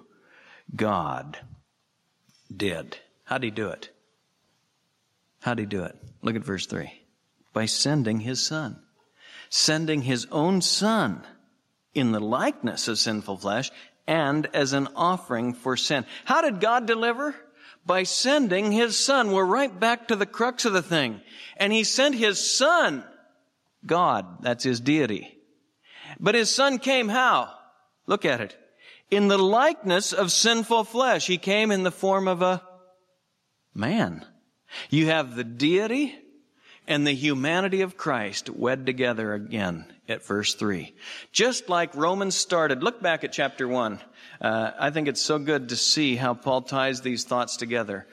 God 0.75 1.39
did. 2.55 2.97
How'd 3.23 3.43
he 3.43 3.51
do 3.51 3.69
it? 3.69 3.89
How'd 5.39 5.59
he 5.59 5.65
do 5.65 5.83
it? 5.83 5.95
Look 6.21 6.35
at 6.35 6.43
verse 6.43 6.65
3. 6.65 6.91
By 7.53 7.65
sending 7.65 8.19
his 8.19 8.45
son. 8.45 8.79
Sending 9.49 10.01
his 10.01 10.27
own 10.31 10.61
son 10.61 11.23
in 11.93 12.11
the 12.11 12.19
likeness 12.19 12.87
of 12.87 12.99
sinful 12.99 13.37
flesh 13.37 13.71
and 14.05 14.45
as 14.53 14.73
an 14.73 14.89
offering 14.95 15.53
for 15.53 15.77
sin. 15.77 16.05
How 16.25 16.41
did 16.41 16.59
God 16.59 16.85
deliver? 16.85 17.35
By 17.87 18.03
sending 18.03 18.71
his 18.71 18.99
son. 18.99 19.31
We're 19.31 19.45
right 19.45 19.79
back 19.79 20.09
to 20.09 20.15
the 20.15 20.25
crux 20.25 20.65
of 20.65 20.73
the 20.73 20.81
thing. 20.81 21.21
And 21.55 21.73
he 21.73 21.83
sent 21.83 22.15
his 22.15 22.53
son, 22.53 23.03
God, 23.85 24.43
that's 24.43 24.63
his 24.63 24.79
deity. 24.79 25.37
But 26.19 26.35
his 26.35 26.53
son 26.53 26.79
came 26.79 27.07
how? 27.07 27.53
Look 28.05 28.25
at 28.25 28.41
it. 28.41 28.55
In 29.09 29.29
the 29.29 29.37
likeness 29.37 30.13
of 30.13 30.31
sinful 30.31 30.83
flesh. 30.83 31.25
He 31.25 31.37
came 31.37 31.71
in 31.71 31.83
the 31.83 31.91
form 31.91 32.27
of 32.27 32.41
a 32.41 32.61
man. 33.73 34.25
You 34.89 35.07
have 35.07 35.35
the 35.35 35.45
deity 35.45 36.13
and 36.87 37.05
the 37.05 37.13
humanity 37.13 37.81
of 37.81 37.97
Christ 37.97 38.49
wed 38.49 38.85
together 38.85 39.33
again 39.33 39.85
at 40.07 40.25
verse 40.25 40.53
3. 40.53 40.93
Just 41.31 41.69
like 41.69 41.93
Romans 41.95 42.35
started. 42.35 42.81
Look 42.81 43.01
back 43.01 43.23
at 43.23 43.33
chapter 43.33 43.67
1. 43.67 43.99
Uh, 44.39 44.71
I 44.79 44.89
think 44.91 45.07
it's 45.07 45.21
so 45.21 45.37
good 45.37 45.69
to 45.69 45.75
see 45.75 46.15
how 46.15 46.33
Paul 46.33 46.61
ties 46.61 47.01
these 47.01 47.25
thoughts 47.25 47.57
together. 47.57 48.07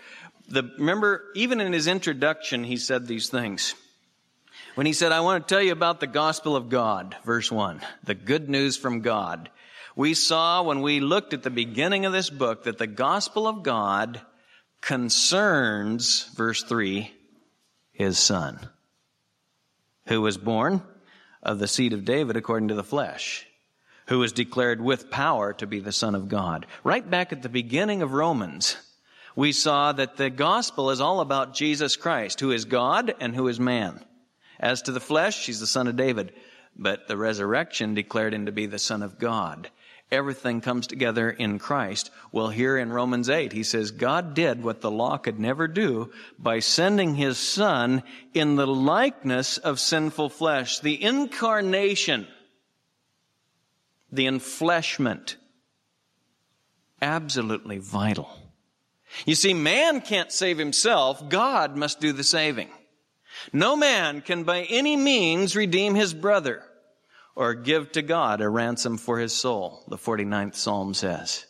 The, 0.48 0.64
remember, 0.78 1.24
even 1.34 1.60
in 1.60 1.72
his 1.72 1.86
introduction, 1.86 2.64
he 2.64 2.76
said 2.76 3.06
these 3.06 3.28
things. 3.28 3.74
When 4.74 4.86
he 4.86 4.92
said, 4.92 5.12
I 5.12 5.20
want 5.20 5.46
to 5.46 5.54
tell 5.54 5.62
you 5.62 5.72
about 5.72 6.00
the 6.00 6.08
gospel 6.08 6.56
of 6.56 6.68
God, 6.68 7.16
verse 7.24 7.50
1, 7.50 7.80
the 8.02 8.14
good 8.14 8.48
news 8.48 8.76
from 8.76 9.00
God. 9.00 9.48
We 9.94 10.14
saw 10.14 10.64
when 10.64 10.82
we 10.82 10.98
looked 10.98 11.32
at 11.32 11.44
the 11.44 11.50
beginning 11.50 12.06
of 12.06 12.12
this 12.12 12.28
book 12.28 12.64
that 12.64 12.78
the 12.78 12.88
gospel 12.88 13.46
of 13.46 13.62
God 13.62 14.20
concerns, 14.80 16.28
verse 16.34 16.64
3, 16.64 17.12
his 17.94 18.18
son, 18.18 18.60
who 20.06 20.20
was 20.20 20.36
born 20.36 20.82
of 21.42 21.58
the 21.58 21.68
seed 21.68 21.94
of 21.94 22.04
David 22.04 22.36
according 22.36 22.68
to 22.68 22.74
the 22.74 22.84
flesh 22.84 23.46
who 24.06 24.18
was 24.18 24.32
declared 24.32 24.80
with 24.80 25.10
power 25.10 25.52
to 25.54 25.66
be 25.66 25.80
the 25.80 25.92
Son 25.92 26.14
of 26.14 26.28
God. 26.28 26.66
Right 26.82 27.08
back 27.08 27.32
at 27.32 27.42
the 27.42 27.48
beginning 27.48 28.02
of 28.02 28.12
Romans, 28.12 28.76
we 29.34 29.52
saw 29.52 29.92
that 29.92 30.16
the 30.16 30.30
gospel 30.30 30.90
is 30.90 31.00
all 31.00 31.20
about 31.20 31.54
Jesus 31.54 31.96
Christ, 31.96 32.40
who 32.40 32.52
is 32.52 32.66
God 32.66 33.14
and 33.20 33.34
who 33.34 33.48
is 33.48 33.58
man. 33.58 34.04
As 34.60 34.82
to 34.82 34.92
the 34.92 35.00
flesh, 35.00 35.46
he's 35.46 35.60
the 35.60 35.66
son 35.66 35.88
of 35.88 35.96
David, 35.96 36.32
but 36.76 37.08
the 37.08 37.16
resurrection 37.16 37.94
declared 37.94 38.34
him 38.34 38.46
to 38.46 38.52
be 38.52 38.66
the 38.66 38.78
Son 38.78 39.02
of 39.02 39.18
God. 39.18 39.70
Everything 40.10 40.60
comes 40.60 40.86
together 40.86 41.30
in 41.30 41.58
Christ. 41.58 42.10
Well, 42.30 42.48
here 42.48 42.76
in 42.76 42.92
Romans 42.92 43.28
8, 43.28 43.52
he 43.52 43.62
says, 43.62 43.90
God 43.90 44.34
did 44.34 44.62
what 44.62 44.80
the 44.80 44.90
law 44.90 45.16
could 45.16 45.40
never 45.40 45.66
do 45.66 46.12
by 46.38 46.60
sending 46.60 47.14
his 47.14 47.38
Son 47.38 48.02
in 48.32 48.56
the 48.56 48.66
likeness 48.66 49.58
of 49.58 49.80
sinful 49.80 50.28
flesh. 50.28 50.80
The 50.80 51.02
incarnation 51.02 52.28
the 54.14 54.26
enfleshment. 54.26 55.36
Absolutely 57.02 57.78
vital. 57.78 58.30
You 59.26 59.34
see, 59.34 59.54
man 59.54 60.00
can't 60.00 60.32
save 60.32 60.58
himself. 60.58 61.28
God 61.28 61.76
must 61.76 62.00
do 62.00 62.12
the 62.12 62.24
saving. 62.24 62.70
No 63.52 63.76
man 63.76 64.20
can 64.20 64.44
by 64.44 64.62
any 64.62 64.96
means 64.96 65.56
redeem 65.56 65.94
his 65.94 66.14
brother 66.14 66.62
or 67.36 67.54
give 67.54 67.92
to 67.92 68.02
God 68.02 68.40
a 68.40 68.48
ransom 68.48 68.96
for 68.96 69.18
his 69.18 69.32
soul, 69.32 69.84
the 69.88 69.96
49th 69.96 70.54
Psalm 70.54 70.94
says. 70.94 71.46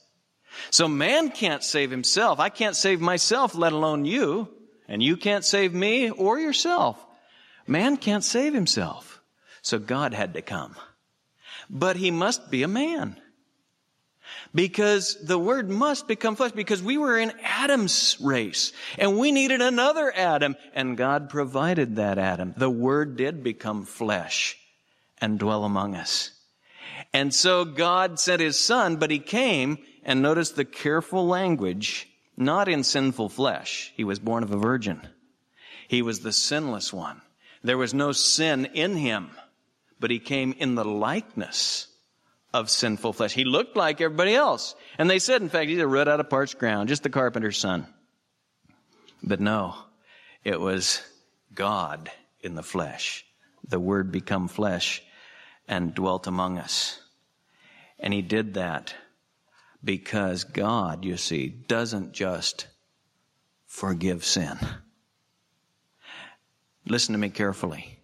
So 0.70 0.88
man 0.88 1.30
can't 1.30 1.64
save 1.64 1.90
himself. 1.90 2.40
I 2.40 2.48
can't 2.48 2.76
save 2.76 3.00
myself, 3.00 3.54
let 3.54 3.72
alone 3.72 4.04
you. 4.04 4.48
And 4.88 5.02
you 5.02 5.16
can't 5.16 5.44
save 5.44 5.74
me 5.74 6.10
or 6.10 6.38
yourself. 6.38 7.04
Man 7.66 7.96
can't 7.96 8.24
save 8.24 8.54
himself. 8.54 9.20
So 9.62 9.78
God 9.78 10.14
had 10.14 10.34
to 10.34 10.42
come 10.42 10.76
but 11.70 11.96
he 11.96 12.10
must 12.10 12.50
be 12.50 12.62
a 12.62 12.68
man. 12.68 13.20
Because 14.54 15.16
the 15.22 15.38
word 15.38 15.68
must 15.68 16.06
become 16.06 16.36
flesh 16.36 16.52
because 16.52 16.82
we 16.82 16.96
were 16.96 17.18
in 17.18 17.32
Adam's 17.42 18.16
race 18.20 18.72
and 18.98 19.18
we 19.18 19.32
needed 19.32 19.60
another 19.60 20.12
Adam 20.14 20.56
and 20.74 20.96
God 20.96 21.28
provided 21.28 21.96
that 21.96 22.18
Adam. 22.18 22.54
The 22.56 22.70
word 22.70 23.16
did 23.16 23.42
become 23.42 23.84
flesh 23.84 24.56
and 25.24 25.38
dwell 25.38 25.64
among 25.64 25.96
us. 25.96 26.30
And 27.14 27.34
so 27.34 27.64
God 27.64 28.18
sent 28.20 28.42
his 28.42 28.58
son, 28.58 28.96
but 28.96 29.10
he 29.10 29.18
came 29.18 29.78
and 30.04 30.20
notice 30.20 30.50
the 30.50 30.66
careful 30.66 31.26
language, 31.26 32.06
not 32.36 32.68
in 32.68 32.84
sinful 32.84 33.30
flesh. 33.30 33.92
He 33.96 34.04
was 34.04 34.18
born 34.18 34.42
of 34.42 34.50
a 34.50 34.58
virgin. 34.58 35.00
He 35.88 36.02
was 36.02 36.20
the 36.20 36.32
sinless 36.32 36.92
one. 36.92 37.22
There 37.62 37.78
was 37.78 37.94
no 37.94 38.12
sin 38.12 38.66
in 38.66 38.96
him, 38.96 39.30
but 39.98 40.10
he 40.10 40.18
came 40.18 40.54
in 40.58 40.74
the 40.74 40.84
likeness 40.84 41.88
of 42.52 42.68
sinful 42.68 43.14
flesh. 43.14 43.32
He 43.32 43.44
looked 43.44 43.76
like 43.76 44.02
everybody 44.02 44.34
else. 44.34 44.74
And 44.98 45.08
they 45.08 45.18
said, 45.18 45.40
in 45.40 45.48
fact, 45.48 45.70
he's 45.70 45.78
a 45.78 45.86
root 45.86 46.06
out 46.06 46.20
of 46.20 46.28
parched 46.28 46.58
ground, 46.58 46.90
just 46.90 47.02
the 47.02 47.08
carpenter's 47.08 47.56
son. 47.56 47.86
But 49.22 49.40
no, 49.40 49.74
it 50.44 50.60
was 50.60 51.00
God 51.54 52.10
in 52.42 52.54
the 52.54 52.62
flesh. 52.62 53.24
The 53.66 53.80
Word 53.80 54.12
become 54.12 54.48
flesh 54.48 55.02
and 55.68 55.94
dwelt 55.94 56.26
among 56.26 56.58
us. 56.58 57.00
And 57.98 58.12
He 58.12 58.22
did 58.22 58.54
that 58.54 58.94
because 59.82 60.44
God, 60.44 61.04
you 61.04 61.16
see, 61.16 61.48
doesn't 61.48 62.12
just 62.12 62.66
forgive 63.66 64.24
sin. 64.24 64.58
Listen 66.86 67.12
to 67.12 67.18
me 67.18 67.30
carefully. 67.30 67.98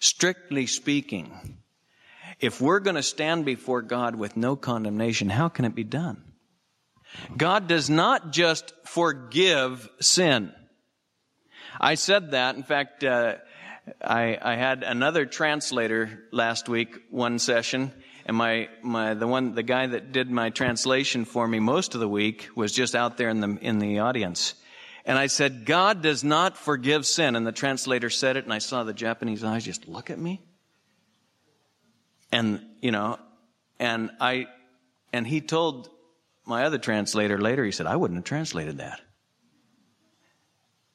Strictly 0.00 0.66
speaking, 0.66 1.58
if 2.40 2.60
we're 2.60 2.80
going 2.80 2.96
to 2.96 3.02
stand 3.02 3.44
before 3.44 3.82
God 3.82 4.14
with 4.14 4.36
no 4.36 4.56
condemnation, 4.56 5.28
how 5.28 5.48
can 5.48 5.64
it 5.64 5.74
be 5.74 5.84
done? 5.84 6.22
God 7.36 7.66
does 7.66 7.90
not 7.90 8.32
just 8.32 8.72
forgive 8.84 9.88
sin. 10.00 10.52
I 11.80 11.94
said 11.94 12.32
that. 12.32 12.56
In 12.56 12.62
fact, 12.62 13.02
uh, 13.02 13.36
I, 14.02 14.38
I, 14.40 14.56
had 14.56 14.82
another 14.82 15.26
translator 15.26 16.24
last 16.32 16.68
week, 16.68 16.96
one 17.10 17.38
session, 17.38 17.92
and 18.26 18.36
my, 18.36 18.68
my 18.82 19.14
the 19.14 19.26
one 19.26 19.54
the 19.54 19.62
guy 19.62 19.86
that 19.86 20.12
did 20.12 20.30
my 20.30 20.50
translation 20.50 21.24
for 21.24 21.46
me 21.46 21.60
most 21.60 21.94
of 21.94 22.00
the 22.00 22.08
week 22.08 22.48
was 22.54 22.72
just 22.72 22.94
out 22.94 23.16
there 23.16 23.28
in 23.28 23.40
the 23.40 23.58
in 23.60 23.78
the 23.78 24.00
audience. 24.00 24.54
And 25.08 25.18
I 25.18 25.28
said, 25.28 25.64
God 25.64 26.02
does 26.02 26.22
not 26.22 26.58
forgive 26.58 27.06
sin. 27.06 27.34
And 27.34 27.46
the 27.46 27.52
translator 27.52 28.10
said 28.10 28.36
it, 28.36 28.44
and 28.44 28.52
I 28.52 28.58
saw 28.58 28.84
the 28.84 28.92
Japanese 28.92 29.42
eyes 29.42 29.64
just 29.64 29.88
look 29.88 30.10
at 30.10 30.18
me. 30.18 30.42
And, 32.30 32.60
you 32.82 32.92
know, 32.92 33.18
and 33.78 34.10
I, 34.20 34.48
and 35.10 35.26
he 35.26 35.40
told 35.40 35.88
my 36.44 36.64
other 36.64 36.76
translator 36.76 37.38
later, 37.38 37.64
he 37.64 37.72
said, 37.72 37.86
I 37.86 37.96
wouldn't 37.96 38.18
have 38.18 38.24
translated 38.24 38.78
that. 38.78 39.00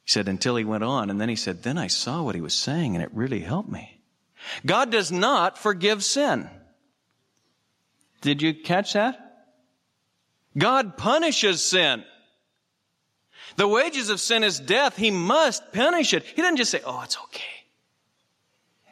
He 0.06 0.12
said, 0.12 0.28
until 0.28 0.56
he 0.56 0.66
went 0.66 0.84
on, 0.84 1.10
and 1.10 1.20
then 1.20 1.30
he 1.30 1.36
said, 1.36 1.64
then 1.64 1.78
I 1.78 1.88
saw 1.88 2.24
what 2.24 2.36
he 2.36 2.42
was 2.42 2.54
saying, 2.54 2.96
and 2.96 3.04
it 3.04 3.14
really 3.14 3.40
helped 3.40 3.70
me. 3.70 4.02
God 4.66 4.92
does 4.92 5.12
not 5.12 5.58
forgive 5.58 6.04
sin. 6.04 6.50
Did 8.22 8.42
you 8.42 8.54
catch 8.54 8.94
that? 8.94 9.20
God 10.58 10.98
punishes 10.98 11.64
sin. 11.64 12.04
The 13.56 13.68
wages 13.68 14.10
of 14.10 14.20
sin 14.20 14.44
is 14.44 14.60
death. 14.60 14.98
He 14.98 15.12
must 15.12 15.74
punish 15.74 16.14
it. 16.14 16.24
He 16.24 16.42
doesn't 16.42 16.58
just 16.58 16.72
say, 16.72 16.82
oh, 16.86 17.02
it's 17.04 17.18
okay. 17.26 17.44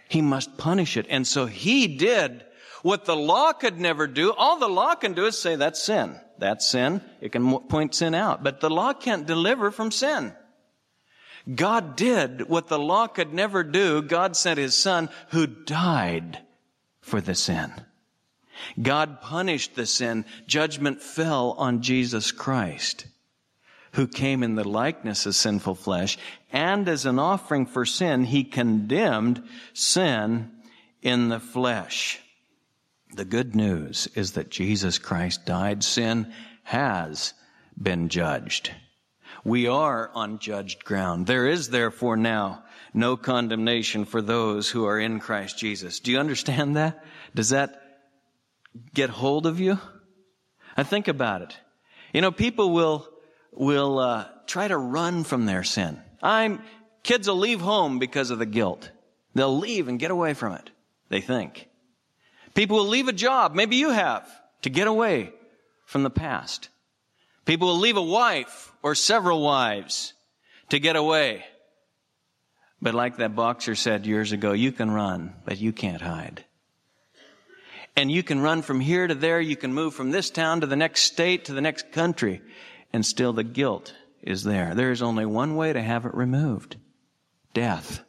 He 0.07 0.21
must 0.21 0.57
punish 0.57 0.97
it. 0.97 1.07
And 1.09 1.25
so 1.25 1.45
he 1.45 1.87
did 1.87 2.43
what 2.83 3.05
the 3.05 3.15
law 3.15 3.53
could 3.53 3.79
never 3.79 4.07
do. 4.07 4.33
All 4.33 4.59
the 4.59 4.67
law 4.67 4.95
can 4.95 5.13
do 5.13 5.25
is 5.25 5.37
say 5.37 5.55
that's 5.55 5.81
sin. 5.81 6.19
That's 6.37 6.67
sin. 6.67 7.01
It 7.21 7.31
can 7.31 7.59
point 7.59 7.95
sin 7.95 8.13
out. 8.13 8.43
But 8.43 8.59
the 8.59 8.69
law 8.69 8.93
can't 8.93 9.25
deliver 9.25 9.71
from 9.71 9.91
sin. 9.91 10.33
God 11.53 11.95
did 11.95 12.47
what 12.47 12.67
the 12.67 12.79
law 12.79 13.07
could 13.07 13.33
never 13.33 13.63
do. 13.63 14.01
God 14.01 14.35
sent 14.35 14.59
his 14.59 14.75
son 14.75 15.09
who 15.29 15.47
died 15.47 16.39
for 17.01 17.19
the 17.21 17.35
sin. 17.35 17.71
God 18.81 19.21
punished 19.21 19.75
the 19.75 19.85
sin. 19.85 20.25
Judgment 20.45 21.01
fell 21.01 21.51
on 21.57 21.81
Jesus 21.81 22.31
Christ, 22.31 23.07
who 23.93 24.07
came 24.07 24.43
in 24.43 24.55
the 24.55 24.67
likeness 24.67 25.25
of 25.25 25.35
sinful 25.35 25.75
flesh. 25.75 26.17
And 26.51 26.87
as 26.87 27.05
an 27.05 27.17
offering 27.17 27.65
for 27.65 27.85
sin, 27.85 28.25
he 28.25 28.43
condemned 28.43 29.43
sin 29.73 30.51
in 31.01 31.29
the 31.29 31.39
flesh. 31.39 32.19
The 33.13 33.25
good 33.25 33.55
news 33.55 34.07
is 34.15 34.33
that 34.33 34.49
Jesus 34.49 34.97
Christ 34.99 35.45
died. 35.45 35.83
Sin 35.83 36.31
has 36.63 37.33
been 37.81 38.09
judged. 38.09 38.71
We 39.43 39.67
are 39.67 40.11
on 40.13 40.39
judged 40.39 40.83
ground. 40.83 41.27
There 41.27 41.47
is 41.47 41.69
therefore 41.69 42.15
now 42.15 42.63
no 42.93 43.17
condemnation 43.17 44.05
for 44.05 44.21
those 44.21 44.69
who 44.69 44.85
are 44.85 44.99
in 44.99 45.19
Christ 45.19 45.57
Jesus. 45.57 45.99
Do 45.99 46.11
you 46.11 46.19
understand 46.19 46.75
that? 46.75 47.03
Does 47.33 47.49
that 47.49 47.81
get 48.93 49.09
hold 49.09 49.45
of 49.45 49.59
you? 49.59 49.79
I 50.77 50.83
think 50.83 51.07
about 51.07 51.41
it. 51.41 51.57
You 52.13 52.21
know, 52.21 52.31
people 52.31 52.71
will 52.71 53.07
will 53.51 53.99
uh, 53.99 54.27
try 54.45 54.67
to 54.67 54.77
run 54.77 55.23
from 55.23 55.45
their 55.45 55.63
sin. 55.63 55.99
I'm 56.21 56.61
kids 57.03 57.27
will 57.27 57.37
leave 57.37 57.61
home 57.61 57.99
because 57.99 58.29
of 58.29 58.39
the 58.39 58.45
guilt. 58.45 58.91
They'll 59.33 59.57
leave 59.57 59.87
and 59.87 59.99
get 59.99 60.11
away 60.11 60.33
from 60.33 60.53
it. 60.53 60.69
They 61.09 61.21
think. 61.21 61.67
People 62.53 62.77
will 62.77 62.87
leave 62.87 63.07
a 63.07 63.13
job, 63.13 63.55
maybe 63.55 63.77
you 63.77 63.91
have, 63.91 64.29
to 64.63 64.69
get 64.69 64.87
away 64.87 65.31
from 65.85 66.03
the 66.03 66.09
past. 66.09 66.69
People 67.45 67.69
will 67.69 67.79
leave 67.79 67.97
a 67.97 68.01
wife 68.01 68.71
or 68.83 68.95
several 68.95 69.41
wives 69.41 70.13
to 70.69 70.79
get 70.79 70.95
away. 70.95 71.43
But 72.81 72.95
like 72.95 73.17
that 73.17 73.35
boxer 73.35 73.75
said 73.75 74.05
years 74.05 74.31
ago, 74.31 74.53
you 74.53 74.71
can 74.71 74.89
run, 74.89 75.33
but 75.45 75.59
you 75.59 75.71
can't 75.71 76.01
hide. 76.01 76.45
And 77.95 78.11
you 78.11 78.23
can 78.23 78.39
run 78.39 78.61
from 78.61 78.79
here 78.79 79.05
to 79.05 79.15
there, 79.15 79.41
you 79.41 79.55
can 79.55 79.73
move 79.73 79.93
from 79.93 80.11
this 80.11 80.29
town 80.29 80.61
to 80.61 80.67
the 80.67 80.75
next 80.75 81.01
state 81.01 81.45
to 81.45 81.53
the 81.53 81.61
next 81.61 81.91
country, 81.91 82.41
and 82.93 83.05
still 83.05 83.33
the 83.33 83.43
guilt 83.43 83.93
is 84.21 84.43
there. 84.43 84.73
There 84.73 84.91
is 84.91 85.01
only 85.01 85.25
one 85.25 85.55
way 85.55 85.73
to 85.73 85.81
have 85.81 86.05
it 86.05 86.13
removed 86.13 86.77
death. 87.53 88.01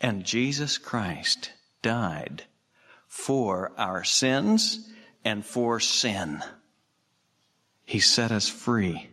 And 0.00 0.24
Jesus 0.24 0.78
Christ 0.78 1.52
died 1.82 2.44
for 3.06 3.72
our 3.78 4.02
sins 4.02 4.90
and 5.24 5.44
for 5.44 5.78
sin. 5.78 6.42
He 7.86 8.00
set 8.00 8.32
us 8.32 8.48
free. 8.48 9.08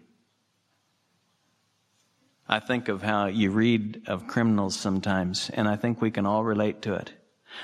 I 2.48 2.60
think 2.60 2.90
of 2.90 3.02
how 3.02 3.28
you 3.28 3.52
read 3.52 4.04
of 4.08 4.28
criminals 4.28 4.76
sometimes, 4.76 5.50
and 5.54 5.68
I 5.68 5.76
think 5.76 6.02
we 6.02 6.12
can 6.12 6.26
all 6.26 6.44
relate 6.44 6.82
to 6.82 6.96
it. 6.96 7.14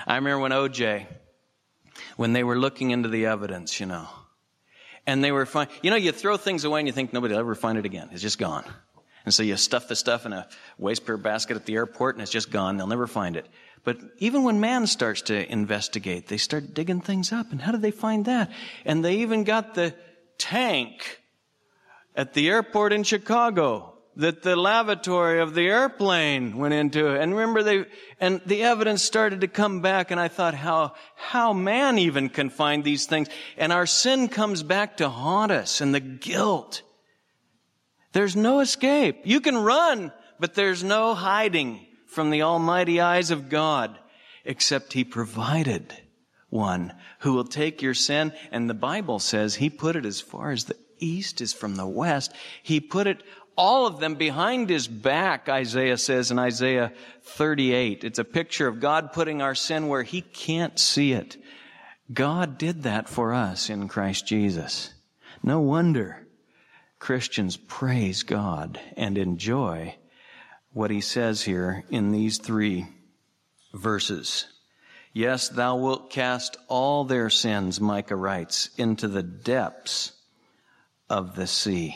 I 0.08 0.16
remember 0.16 0.44
when 0.44 0.52
OJ, 0.52 1.06
when 2.16 2.34
they 2.34 2.44
were 2.44 2.58
looking 2.58 2.92
into 2.92 3.10
the 3.10 3.26
evidence, 3.26 3.80
you 3.80 3.88
know, 3.88 4.08
and 5.06 5.24
they 5.24 5.32
were 5.32 5.46
fine. 5.46 5.68
You 5.82 5.90
know, 5.90 5.98
you 5.98 6.12
throw 6.12 6.38
things 6.38 6.64
away 6.64 6.80
and 6.80 6.88
you 6.88 6.94
think 6.94 7.12
nobody 7.12 7.34
will 7.34 7.40
ever 7.40 7.56
find 7.56 7.78
it 7.78 7.86
again. 7.86 8.10
It's 8.12 8.22
just 8.22 8.38
gone. 8.38 8.64
And 9.26 9.34
so 9.34 9.44
you 9.44 9.58
stuff 9.58 9.88
the 9.88 9.96
stuff 9.96 10.26
in 10.26 10.34
a 10.34 10.48
waste 10.78 11.02
paper 11.02 11.18
basket 11.18 11.58
at 11.58 11.66
the 11.66 11.76
airport 11.76 12.16
and 12.16 12.22
it's 12.22 12.32
just 12.32 12.52
gone. 12.52 12.78
They'll 12.78 12.88
never 12.88 13.08
find 13.08 13.36
it. 13.36 13.48
But 13.84 13.98
even 14.20 14.44
when 14.44 14.60
man 14.60 14.88
starts 14.88 15.24
to 15.24 15.52
investigate, 15.52 16.28
they 16.28 16.38
start 16.38 16.74
digging 16.74 17.02
things 17.02 17.32
up. 17.32 17.52
And 17.52 17.62
how 17.62 17.72
did 17.72 17.82
they 17.82 17.92
find 17.92 18.26
that? 18.26 18.52
And 18.86 19.04
they 19.04 19.18
even 19.18 19.44
got 19.44 19.74
the 19.74 19.94
tank 20.40 21.22
at 22.16 22.34
the 22.34 22.50
airport 22.50 22.92
in 22.92 23.04
Chicago 23.04 23.94
that 24.16 24.42
the 24.42 24.56
lavatory 24.56 25.40
of 25.40 25.54
the 25.54 25.68
airplane 25.68 26.58
went 26.58 26.74
into. 26.74 27.08
And 27.08 27.32
remember 27.32 27.64
they, 27.64 27.86
and 28.20 28.42
the 28.46 28.64
evidence 28.64 29.02
started 29.02 29.42
to 29.42 29.48
come 29.48 29.82
back 29.82 30.12
and 30.12 30.20
I 30.20 30.28
thought 30.28 30.56
how, 30.56 30.94
how 31.16 31.54
man 31.54 31.98
even 31.98 32.28
can 32.28 32.50
find 32.50 32.84
these 32.84 33.06
things. 33.06 33.30
And 33.58 33.72
our 33.72 33.86
sin 33.86 34.28
comes 34.28 34.64
back 34.64 34.98
to 34.98 35.08
haunt 35.08 35.52
us 35.52 35.80
and 35.80 35.96
the 35.96 36.02
guilt. 36.02 36.82
There's 38.12 38.36
no 38.36 38.60
escape. 38.60 39.22
You 39.24 39.40
can 39.40 39.58
run, 39.58 40.12
but 40.40 40.56
there's 40.56 40.84
no 40.84 41.14
hiding 41.14 41.86
from 42.08 42.32
the 42.32 42.42
almighty 42.42 43.00
eyes 43.00 43.32
of 43.32 43.50
God, 43.50 43.98
except 44.44 44.94
He 44.94 45.04
provided 45.04 45.94
one 46.50 46.94
who 47.20 47.34
will 47.34 47.46
take 47.46 47.82
your 47.82 47.94
sin. 47.94 48.34
And 48.52 48.70
the 48.70 48.74
Bible 48.74 49.20
says 49.20 49.56
He 49.56 49.70
put 49.70 49.96
it 49.96 50.06
as 50.06 50.22
far 50.22 50.52
as 50.52 50.66
the 50.66 50.78
east 51.00 51.42
is 51.42 51.54
from 51.54 51.76
the 51.76 51.88
west. 51.88 52.34
He 52.64 52.80
put 52.80 53.08
it 53.08 53.24
all 53.60 53.86
of 53.86 54.00
them 54.00 54.16
behind 54.16 54.70
his 54.70 54.88
back, 54.88 55.50
Isaiah 55.50 55.98
says 55.98 56.32
in 56.32 56.40
Isaiah 56.40 56.94
38. 57.24 58.06
It's 58.06 58.18
a 58.18 58.24
picture 58.24 58.70
of 58.70 58.80
God 58.80 59.12
putting 59.12 59.42
our 59.42 59.54
sin 59.54 59.90
where 59.90 60.04
he 60.04 60.22
can't 60.22 60.80
see 60.80 61.12
it. 61.12 61.36
God 62.12 62.58
did 62.58 62.84
that 62.84 63.10
for 63.10 63.34
us 63.34 63.70
in 63.70 63.90
Christ 63.90 64.26
Jesus. 64.26 64.94
No 65.44 65.60
wonder 65.60 66.26
Christians 67.00 67.58
praise 67.58 68.24
God 68.24 68.80
and 68.96 69.18
enjoy 69.18 69.98
what 70.72 70.90
he 70.90 71.02
says 71.02 71.42
here 71.42 71.84
in 71.90 72.14
these 72.14 72.38
three 72.38 72.88
verses. 73.74 74.48
Yes, 75.14 75.50
thou 75.50 75.76
wilt 75.76 76.10
cast 76.10 76.58
all 76.68 77.04
their 77.04 77.30
sins, 77.30 77.82
Micah 77.82 78.16
writes, 78.16 78.70
into 78.78 79.08
the 79.08 79.24
depths 79.24 80.14
of 81.10 81.36
the 81.36 81.48
sea. 81.48 81.96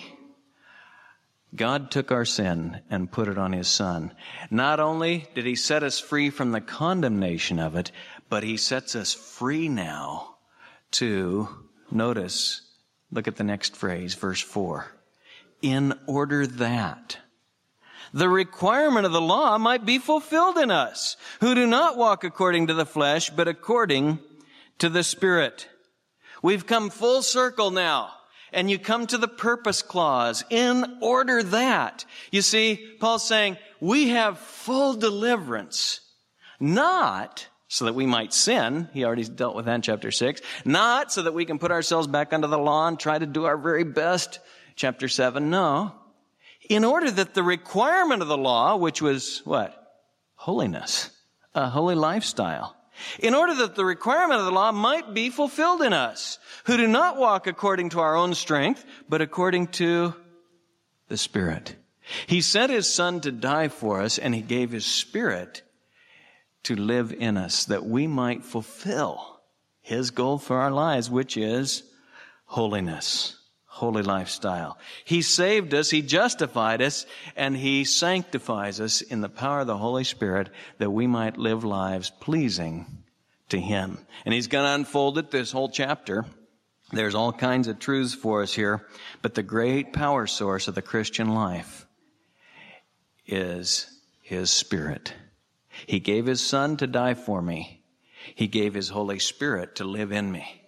God 1.56 1.92
took 1.92 2.12
our 2.12 2.26
sin 2.26 2.82
and 2.90 3.12
put 3.12 3.28
it 3.28 3.38
on 3.38 3.54
his 3.54 3.68
son. 3.68 4.14
Not 4.50 4.80
only 4.80 5.28
did 5.36 5.46
he 5.46 5.56
set 5.56 5.84
us 5.84 6.00
free 6.00 6.32
from 6.32 6.52
the 6.52 6.62
condemnation 6.62 7.60
of 7.60 7.76
it, 7.76 7.92
but 8.28 8.42
he 8.42 8.58
sets 8.58 8.96
us 8.96 9.14
free 9.14 9.70
now 9.70 10.38
to, 10.92 11.48
notice, 11.92 12.62
look 13.12 13.28
at 13.28 13.36
the 13.36 13.44
next 13.44 13.76
phrase, 13.76 14.16
verse 14.16 14.42
4. 14.42 14.88
In 15.62 15.94
order 16.08 16.48
that 16.48 17.18
the 18.14 18.30
requirement 18.30 19.06
of 19.06 19.12
the 19.12 19.22
law 19.22 19.58
might 19.58 19.86
be 19.86 19.98
fulfilled 19.98 20.58
in 20.58 20.70
us, 20.70 21.18
who 21.42 21.56
do 21.56 21.66
not 21.66 21.98
walk 21.98 22.24
according 22.24 22.68
to 22.68 22.74
the 22.74 22.86
flesh, 22.86 23.32
but 23.32 23.48
according 23.48 24.20
to 24.78 24.88
the 24.90 25.04
Spirit. 25.04 25.68
We've 26.42 26.66
come 26.66 26.90
full 26.90 27.24
circle 27.24 27.72
now. 27.72 28.12
And 28.52 28.70
you 28.70 28.78
come 28.78 29.08
to 29.08 29.18
the 29.18 29.28
purpose 29.28 29.82
clause. 29.82 30.44
In 30.52 31.00
order 31.02 31.42
that. 31.42 32.06
You 32.32 32.44
see, 32.44 32.80
Paul's 33.00 33.28
saying, 33.28 33.58
we 33.80 34.10
have 34.10 34.38
full 34.38 34.94
deliverance. 34.94 36.02
Not 36.60 37.48
so 37.68 37.86
that 37.86 37.96
we 37.96 38.06
might 38.06 38.32
sin. 38.32 38.90
He 38.94 39.06
already 39.06 39.24
dealt 39.24 39.56
with 39.56 39.66
that 39.66 39.74
in 39.74 39.82
chapter 39.82 40.12
6. 40.12 40.42
Not 40.66 41.12
so 41.12 41.24
that 41.24 41.34
we 41.34 41.46
can 41.46 41.58
put 41.58 41.72
ourselves 41.72 42.06
back 42.06 42.32
under 42.32 42.46
the 42.46 42.60
law 42.60 42.88
and 42.88 43.00
try 43.00 43.18
to 43.18 43.26
do 43.26 43.46
our 43.46 43.58
very 43.58 43.84
best. 43.84 44.40
Chapter 44.76 45.08
7. 45.08 45.50
No 45.50 45.94
in 46.70 46.84
order 46.84 47.12
that 47.12 47.34
the 47.34 47.44
requirement 47.44 48.22
of 48.22 48.28
the 48.28 48.38
law, 48.38 48.76
which 48.76 49.02
was 49.02 49.42
what? 49.46 49.80
Holiness, 50.36 51.10
a 51.54 51.70
holy 51.70 51.96
lifestyle. 51.96 52.76
In 53.20 53.34
order 53.34 53.56
that 53.56 53.76
the 53.76 53.86
requirement 53.86 54.40
of 54.40 54.46
the 54.46 54.52
law 54.52 54.72
might 54.72 55.14
be 55.14 55.30
fulfilled 55.30 55.82
in 55.82 55.94
us, 55.94 56.38
who 56.66 56.78
do 56.78 56.88
not 56.88 57.18
walk 57.18 57.48
according 57.48 57.90
to 57.90 58.00
our 58.00 58.16
own 58.16 58.36
strength, 58.36 58.86
but 59.10 59.22
according 59.22 59.68
to 59.68 60.14
the 61.08 61.18
Spirit. 61.18 61.76
He 62.28 62.42
sent 62.42 62.72
His 62.72 62.92
Son 62.92 63.20
to 63.22 63.32
die 63.32 63.68
for 63.68 64.02
us, 64.02 64.20
and 64.20 64.34
He 64.36 64.42
gave 64.42 64.72
His 64.72 64.86
Spirit 64.86 65.64
to 66.64 66.76
live 66.76 67.12
in 67.12 67.36
us, 67.36 67.66
that 67.66 67.86
we 67.86 68.08
might 68.08 68.46
fulfill 68.46 69.42
His 69.82 70.12
goal 70.12 70.38
for 70.38 70.58
our 70.58 70.72
lives, 70.72 71.10
which 71.10 71.36
is 71.36 71.84
holiness 72.46 73.38
holy 73.74 74.04
lifestyle. 74.04 74.78
He 75.04 75.24
saved 75.24 75.74
us, 75.74 75.90
He 75.90 76.04
justified 76.04 76.80
us, 76.80 77.08
and 77.36 77.58
He 77.58 77.86
sanctifies 77.86 78.80
us 78.80 79.02
in 79.02 79.22
the 79.22 79.30
power 79.30 79.62
of 79.62 79.68
the 79.68 79.78
Holy 79.78 80.04
Spirit 80.04 80.50
that 80.78 80.92
we 80.92 81.08
might 81.08 81.40
live 81.40 81.64
lives 81.64 82.12
pleasing 82.20 82.86
to 83.50 83.60
Him. 83.60 83.98
And 84.26 84.34
He's 84.34 84.46
going 84.46 84.66
to 84.66 84.76
unfold 84.76 85.18
it 85.18 85.32
this 85.32 85.52
whole 85.52 85.70
chapter. 85.70 86.24
There's 86.92 87.16
all 87.16 87.34
kinds 87.34 87.68
of 87.68 87.80
truths 87.80 88.14
for 88.14 88.44
us 88.44 88.54
here, 88.54 88.86
but 89.24 89.34
the 89.34 89.42
great 89.42 89.92
power 89.92 90.28
source 90.28 90.68
of 90.68 90.76
the 90.76 90.84
Christian 90.84 91.34
life 91.34 91.88
is 93.26 93.88
His 94.22 94.52
Spirit. 94.52 95.16
He 95.88 96.00
gave 96.00 96.28
His 96.28 96.46
Son 96.46 96.78
to 96.78 96.86
die 96.86 97.16
for 97.16 97.42
me. 97.42 97.82
He 98.36 98.46
gave 98.46 98.76
His 98.76 98.90
Holy 98.90 99.18
Spirit 99.18 99.78
to 99.78 99.84
live 99.84 100.12
in 100.12 100.32
me. 100.32 100.63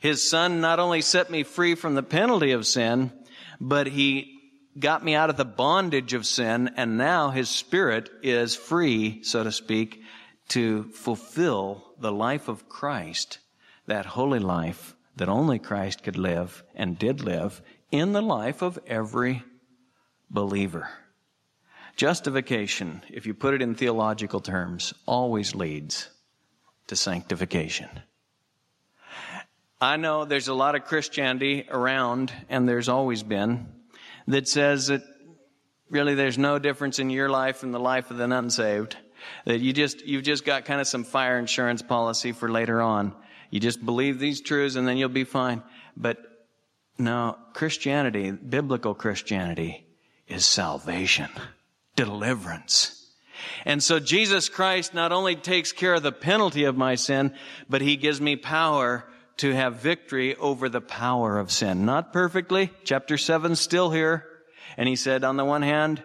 His 0.00 0.28
son 0.28 0.60
not 0.60 0.78
only 0.78 1.00
set 1.00 1.30
me 1.30 1.42
free 1.42 1.74
from 1.74 1.94
the 1.94 2.02
penalty 2.02 2.52
of 2.52 2.66
sin, 2.66 3.12
but 3.60 3.86
he 3.86 4.38
got 4.78 5.04
me 5.04 5.14
out 5.14 5.30
of 5.30 5.36
the 5.36 5.44
bondage 5.44 6.14
of 6.14 6.26
sin, 6.26 6.70
and 6.76 6.96
now 6.96 7.30
his 7.30 7.48
spirit 7.48 8.08
is 8.22 8.54
free, 8.56 9.22
so 9.22 9.44
to 9.44 9.52
speak, 9.52 10.02
to 10.48 10.84
fulfill 10.92 11.94
the 11.98 12.12
life 12.12 12.48
of 12.48 12.68
Christ, 12.68 13.38
that 13.86 14.06
holy 14.06 14.38
life 14.38 14.94
that 15.16 15.28
only 15.28 15.58
Christ 15.58 16.02
could 16.02 16.16
live 16.16 16.64
and 16.74 16.98
did 16.98 17.20
live 17.20 17.60
in 17.90 18.12
the 18.12 18.22
life 18.22 18.62
of 18.62 18.78
every 18.86 19.42
believer. 20.30 20.88
Justification, 21.96 23.02
if 23.10 23.26
you 23.26 23.34
put 23.34 23.52
it 23.52 23.60
in 23.60 23.74
theological 23.74 24.40
terms, 24.40 24.94
always 25.06 25.54
leads 25.54 26.08
to 26.86 26.96
sanctification. 26.96 27.88
I 29.82 29.96
know 29.96 30.26
there's 30.26 30.48
a 30.48 30.54
lot 30.54 30.74
of 30.74 30.84
Christianity 30.84 31.66
around, 31.70 32.30
and 32.50 32.68
there's 32.68 32.90
always 32.90 33.22
been, 33.22 33.66
that 34.28 34.46
says 34.46 34.88
that 34.88 35.02
really 35.88 36.14
there's 36.14 36.36
no 36.36 36.58
difference 36.58 36.98
in 36.98 37.08
your 37.08 37.30
life 37.30 37.62
and 37.62 37.72
the 37.72 37.80
life 37.80 38.10
of 38.10 38.18
the 38.18 38.30
unsaved. 38.30 38.98
That 39.46 39.60
you 39.60 39.72
just, 39.72 40.06
you've 40.06 40.22
just 40.22 40.44
got 40.44 40.66
kind 40.66 40.82
of 40.82 40.86
some 40.86 41.04
fire 41.04 41.38
insurance 41.38 41.80
policy 41.80 42.32
for 42.32 42.50
later 42.50 42.82
on. 42.82 43.14
You 43.48 43.58
just 43.58 43.84
believe 43.84 44.18
these 44.18 44.42
truths 44.42 44.76
and 44.76 44.86
then 44.86 44.98
you'll 44.98 45.08
be 45.08 45.24
fine. 45.24 45.62
But 45.96 46.18
no, 46.98 47.38
Christianity, 47.54 48.30
biblical 48.30 48.94
Christianity, 48.94 49.86
is 50.28 50.44
salvation, 50.44 51.30
deliverance. 51.96 52.96
And 53.64 53.82
so 53.82 53.98
Jesus 53.98 54.50
Christ 54.50 54.92
not 54.92 55.10
only 55.10 55.36
takes 55.36 55.72
care 55.72 55.94
of 55.94 56.02
the 56.02 56.12
penalty 56.12 56.64
of 56.64 56.76
my 56.76 56.96
sin, 56.96 57.34
but 57.68 57.80
He 57.80 57.96
gives 57.96 58.20
me 58.20 58.36
power 58.36 59.06
to 59.40 59.54
have 59.54 59.76
victory 59.76 60.36
over 60.36 60.68
the 60.68 60.82
power 60.82 61.38
of 61.38 61.50
sin. 61.50 61.86
Not 61.86 62.12
perfectly. 62.12 62.70
Chapter 62.84 63.16
7 63.16 63.56
still 63.56 63.90
here. 63.90 64.26
And 64.76 64.86
he 64.86 64.96
said, 64.96 65.24
on 65.24 65.38
the 65.38 65.46
one 65.46 65.62
hand, 65.62 66.02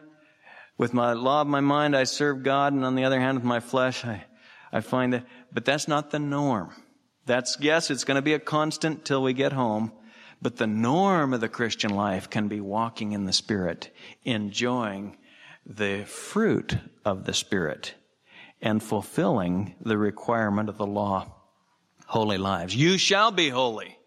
with 0.78 0.94
my 0.94 1.12
law 1.12 1.42
of 1.42 1.48
my 1.48 1.60
mind, 1.60 1.98
I 1.98 2.06
serve 2.06 2.44
God, 2.44 2.72
and 2.72 2.86
on 2.86 2.96
the 2.96 3.04
other 3.04 3.20
hand, 3.20 3.38
with 3.38 3.44
my 3.44 3.60
flesh, 3.60 4.06
I, 4.06 4.24
I 4.72 4.80
find 4.80 5.12
that, 5.12 5.26
but 5.52 5.66
that's 5.66 5.90
not 5.90 6.12
the 6.12 6.20
norm. 6.20 6.74
That's, 7.26 7.58
yes, 7.60 7.92
it's 7.92 8.06
going 8.06 8.16
to 8.16 8.22
be 8.22 8.34
a 8.34 8.40
constant 8.40 9.04
till 9.04 9.22
we 9.22 9.34
get 9.34 9.52
home, 9.52 9.92
but 10.42 10.56
the 10.56 10.68
norm 10.68 11.34
of 11.34 11.42
the 11.42 11.50
Christian 11.50 11.92
life 11.92 12.30
can 12.30 12.48
be 12.48 12.62
walking 12.62 13.12
in 13.12 13.26
the 13.26 13.34
Spirit, 13.34 13.94
enjoying 14.24 15.18
the 15.66 16.06
fruit 16.06 16.78
of 17.04 17.26
the 17.26 17.34
Spirit, 17.34 17.96
and 18.62 18.82
fulfilling 18.82 19.76
the 19.82 19.98
requirement 19.98 20.70
of 20.70 20.78
the 20.78 20.88
law 20.88 21.35
holy 22.08 22.38
lives. 22.38 22.76
You 22.76 22.98
shall 22.98 23.32
be 23.32 23.50
holy, 23.50 23.98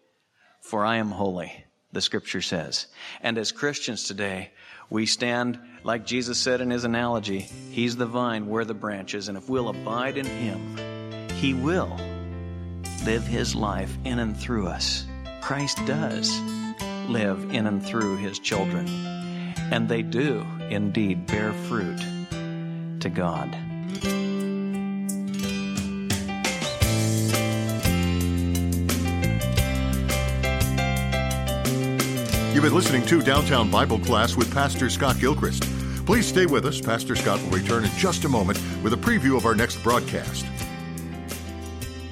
for 0.61 0.85
I 0.85 0.97
am 0.97 1.11
holy, 1.11 1.65
the 1.91 2.01
scripture 2.01 2.41
says. 2.41 2.87
And 3.21 3.37
as 3.37 3.51
Christians 3.51 4.03
today, 4.03 4.51
we 4.89 5.05
stand, 5.05 5.59
like 5.83 6.05
Jesus 6.05 6.39
said 6.39 6.61
in 6.61 6.71
his 6.71 6.83
analogy, 6.83 7.41
He's 7.71 7.95
the 7.95 8.05
vine, 8.05 8.47
we're 8.47 8.65
the 8.65 8.73
branches, 8.73 9.27
and 9.27 9.37
if 9.37 9.49
we'll 9.49 9.69
abide 9.69 10.17
in 10.17 10.25
Him, 10.25 11.29
He 11.35 11.53
will 11.53 11.95
live 13.05 13.25
His 13.25 13.55
life 13.55 13.95
in 14.03 14.19
and 14.19 14.35
through 14.35 14.67
us. 14.67 15.05
Christ 15.41 15.77
does 15.85 16.39
live 17.07 17.53
in 17.53 17.67
and 17.67 17.85
through 17.85 18.17
His 18.17 18.39
children, 18.39 18.87
and 19.71 19.87
they 19.87 20.01
do 20.01 20.45
indeed 20.69 21.27
bear 21.27 21.53
fruit 21.53 21.99
to 22.99 23.09
God. 23.09 23.55
You've 32.59 32.65
been 32.65 32.75
listening 32.75 33.05
to 33.05 33.21
Downtown 33.21 33.71
Bible 33.71 33.99
Class 33.99 34.35
with 34.35 34.53
Pastor 34.53 34.89
Scott 34.89 35.17
Gilchrist. 35.17 35.63
Please 36.05 36.25
stay 36.25 36.45
with 36.45 36.65
us. 36.65 36.81
Pastor 36.81 37.15
Scott 37.15 37.41
will 37.41 37.51
return 37.51 37.85
in 37.85 37.91
just 37.91 38.25
a 38.25 38.27
moment 38.27 38.59
with 38.83 38.91
a 38.91 38.97
preview 38.97 39.37
of 39.37 39.45
our 39.45 39.55
next 39.55 39.81
broadcast. 39.81 40.45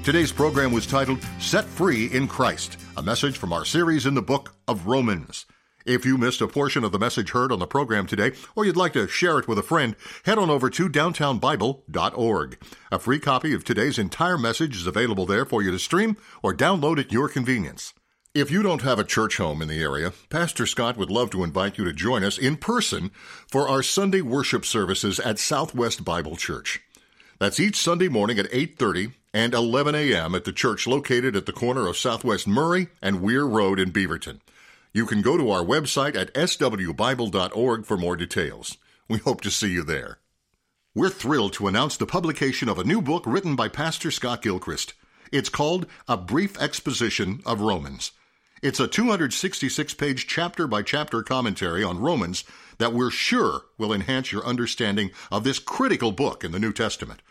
Today's 0.06 0.32
program 0.32 0.72
was 0.72 0.88
titled 0.88 1.20
Set 1.38 1.66
Free 1.66 2.06
in 2.14 2.30
Christ, 2.30 2.78
a 2.96 3.04
message 3.04 3.38
from 3.38 3.52
our 3.52 3.66
series 3.66 4.06
in 4.06 4.14
the 4.14 4.22
book 4.22 4.56
of 4.70 4.88
Romans. 4.88 5.46
If 5.86 6.06
you 6.06 6.18
missed 6.18 6.40
a 6.40 6.48
portion 6.48 6.86
of 6.86 6.94
the 6.94 7.00
message 7.00 7.32
heard 7.32 7.52
on 7.52 7.60
the 7.60 7.68
program 7.68 8.08
today, 8.08 8.32
or 8.56 8.64
you'd 8.64 8.78
like 8.78 8.94
to 8.94 9.10
share 9.10 9.40
it 9.40 9.50
with 9.50 9.60
a 9.60 9.64
friend, 9.64 9.98
head 10.24 10.38
on 10.38 10.50
over 10.50 10.70
to 10.70 10.88
downtownbible.org. 10.88 12.58
A 12.90 13.00
free 13.00 13.20
copy 13.20 13.54
of 13.54 13.66
today's 13.66 14.00
entire 14.00 14.38
message 14.38 14.78
is 14.78 14.88
available 14.88 15.26
there 15.26 15.44
for 15.44 15.62
you 15.62 15.72
to 15.72 15.80
stream 15.80 16.16
or 16.42 16.54
download 16.54 17.00
at 17.00 17.12
your 17.12 17.28
convenience. 17.28 17.94
If 18.38 18.52
you 18.52 18.62
don't 18.62 18.84
have 18.84 19.00
a 19.00 19.04
church 19.04 19.38
home 19.38 19.64
in 19.64 19.68
the 19.68 19.82
area, 19.82 20.14
Pastor 20.30 20.68
Scott 20.68 20.96
would 20.96 21.10
love 21.10 21.32
to 21.32 21.44
invite 21.44 21.80
you 21.80 21.86
to 21.86 21.92
join 21.92 22.24
us 22.24 22.38
in 22.38 22.56
person 22.56 23.10
for 23.48 23.68
our 23.68 23.82
Sunday 23.82 24.22
worship 24.22 24.64
services 24.64 25.20
at 25.20 25.40
Southwest 25.40 26.06
Bible 26.06 26.36
Church. 26.36 26.80
That's 27.40 27.60
each 27.60 27.78
Sunday 27.78 28.10
morning 28.10 28.38
at 28.38 28.46
8:30 28.52 29.14
and 29.34 29.56
11 29.56 29.96
a.m. 29.96 30.36
at 30.36 30.44
the 30.44 30.54
church 30.54 30.86
located 30.86 31.36
at 31.36 31.48
the 31.48 31.52
corner 31.52 31.88
of 31.88 31.98
Southwest 31.98 32.48
Murray 32.48 32.90
and 33.02 33.24
Weir 33.24 33.44
Road 33.44 33.80
in 33.80 33.92
Beaverton. 33.92 34.40
You 34.94 35.08
can 35.08 35.24
go 35.24 35.36
to 35.36 35.50
our 35.50 35.64
website 35.64 36.16
at 36.16 36.32
swbible.org 36.36 37.86
for 37.88 37.98
more 37.98 38.16
details. 38.16 38.78
We 39.10 39.18
hope 39.18 39.42
to 39.42 39.50
see 39.50 39.72
you 39.72 39.82
there. 39.82 40.20
We're 40.94 41.10
thrilled 41.10 41.54
to 41.54 41.68
announce 41.68 41.98
the 41.98 42.06
publication 42.06 42.70
of 42.70 42.78
a 42.78 42.84
new 42.84 43.02
book 43.02 43.24
written 43.26 43.56
by 43.56 43.68
Pastor 43.68 44.12
Scott 44.12 44.44
Gilchrist. 44.44 44.94
It's 45.32 45.50
called 45.50 45.88
A 46.08 46.18
Brief 46.18 46.62
Exposition 46.62 47.42
of 47.44 47.62
Romans. 47.62 48.12
It's 48.60 48.80
a 48.80 48.88
266 48.88 49.94
page 49.94 50.26
chapter 50.26 50.66
by 50.66 50.82
chapter 50.82 51.22
commentary 51.22 51.84
on 51.84 52.00
Romans 52.00 52.44
that 52.80 52.92
we're 52.92 53.12
sure 53.12 53.66
will 53.78 53.94
enhance 53.94 54.32
your 54.32 54.44
understanding 54.44 55.12
of 55.32 55.44
this 55.44 55.60
critical 55.60 56.12
book 56.12 56.44
in 56.44 56.52
the 56.52 56.60
New 56.60 56.74
Testament. 56.74 57.22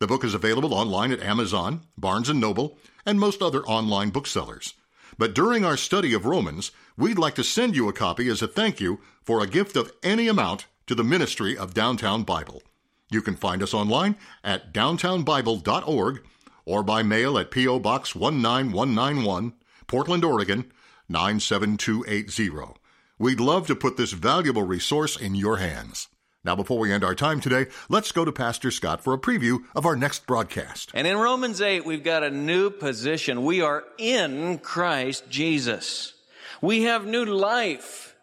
The 0.00 0.08
book 0.08 0.24
is 0.24 0.34
available 0.34 0.74
online 0.74 1.12
at 1.12 1.22
Amazon, 1.22 1.82
Barnes 1.96 2.28
& 2.28 2.34
Noble, 2.34 2.76
and 3.06 3.20
most 3.20 3.40
other 3.40 3.62
online 3.66 4.10
booksellers. 4.10 4.74
But 5.16 5.32
during 5.32 5.64
our 5.64 5.76
study 5.76 6.12
of 6.12 6.26
Romans, 6.26 6.72
we'd 6.96 7.18
like 7.18 7.36
to 7.36 7.44
send 7.44 7.76
you 7.76 7.88
a 7.88 7.92
copy 7.92 8.28
as 8.28 8.42
a 8.42 8.48
thank 8.48 8.80
you 8.80 9.00
for 9.22 9.40
a 9.40 9.46
gift 9.46 9.76
of 9.76 9.92
any 10.02 10.26
amount 10.26 10.66
to 10.88 10.96
the 10.96 11.04
ministry 11.04 11.56
of 11.56 11.72
Downtown 11.72 12.24
Bible. 12.24 12.62
You 13.10 13.22
can 13.22 13.36
find 13.36 13.62
us 13.62 13.74
online 13.74 14.16
at 14.42 14.74
downtownbible.org 14.74 16.24
or 16.64 16.82
by 16.82 17.04
mail 17.04 17.38
at 17.38 17.52
P.O. 17.52 17.78
Box 17.78 18.16
19191, 18.16 19.52
Portland, 19.88 20.22
Oregon 20.22 20.70
97280. 21.08 22.78
We'd 23.18 23.40
love 23.40 23.66
to 23.66 23.74
put 23.74 23.96
this 23.96 24.12
valuable 24.12 24.62
resource 24.62 25.16
in 25.16 25.34
your 25.34 25.56
hands. 25.56 26.08
Now, 26.44 26.54
before 26.54 26.78
we 26.78 26.92
end 26.92 27.02
our 27.02 27.14
time 27.14 27.40
today, 27.40 27.66
let's 27.88 28.12
go 28.12 28.24
to 28.24 28.30
Pastor 28.30 28.70
Scott 28.70 29.02
for 29.02 29.12
a 29.14 29.18
preview 29.18 29.60
of 29.74 29.86
our 29.86 29.96
next 29.96 30.26
broadcast. 30.26 30.90
And 30.94 31.06
in 31.06 31.16
Romans 31.16 31.60
8, 31.60 31.84
we've 31.84 32.04
got 32.04 32.22
a 32.22 32.30
new 32.30 32.70
position. 32.70 33.44
We 33.44 33.62
are 33.62 33.84
in 33.96 34.58
Christ 34.58 35.24
Jesus. 35.30 36.12
We 36.60 36.82
have 36.82 37.06
new 37.06 37.24
life. 37.24 38.14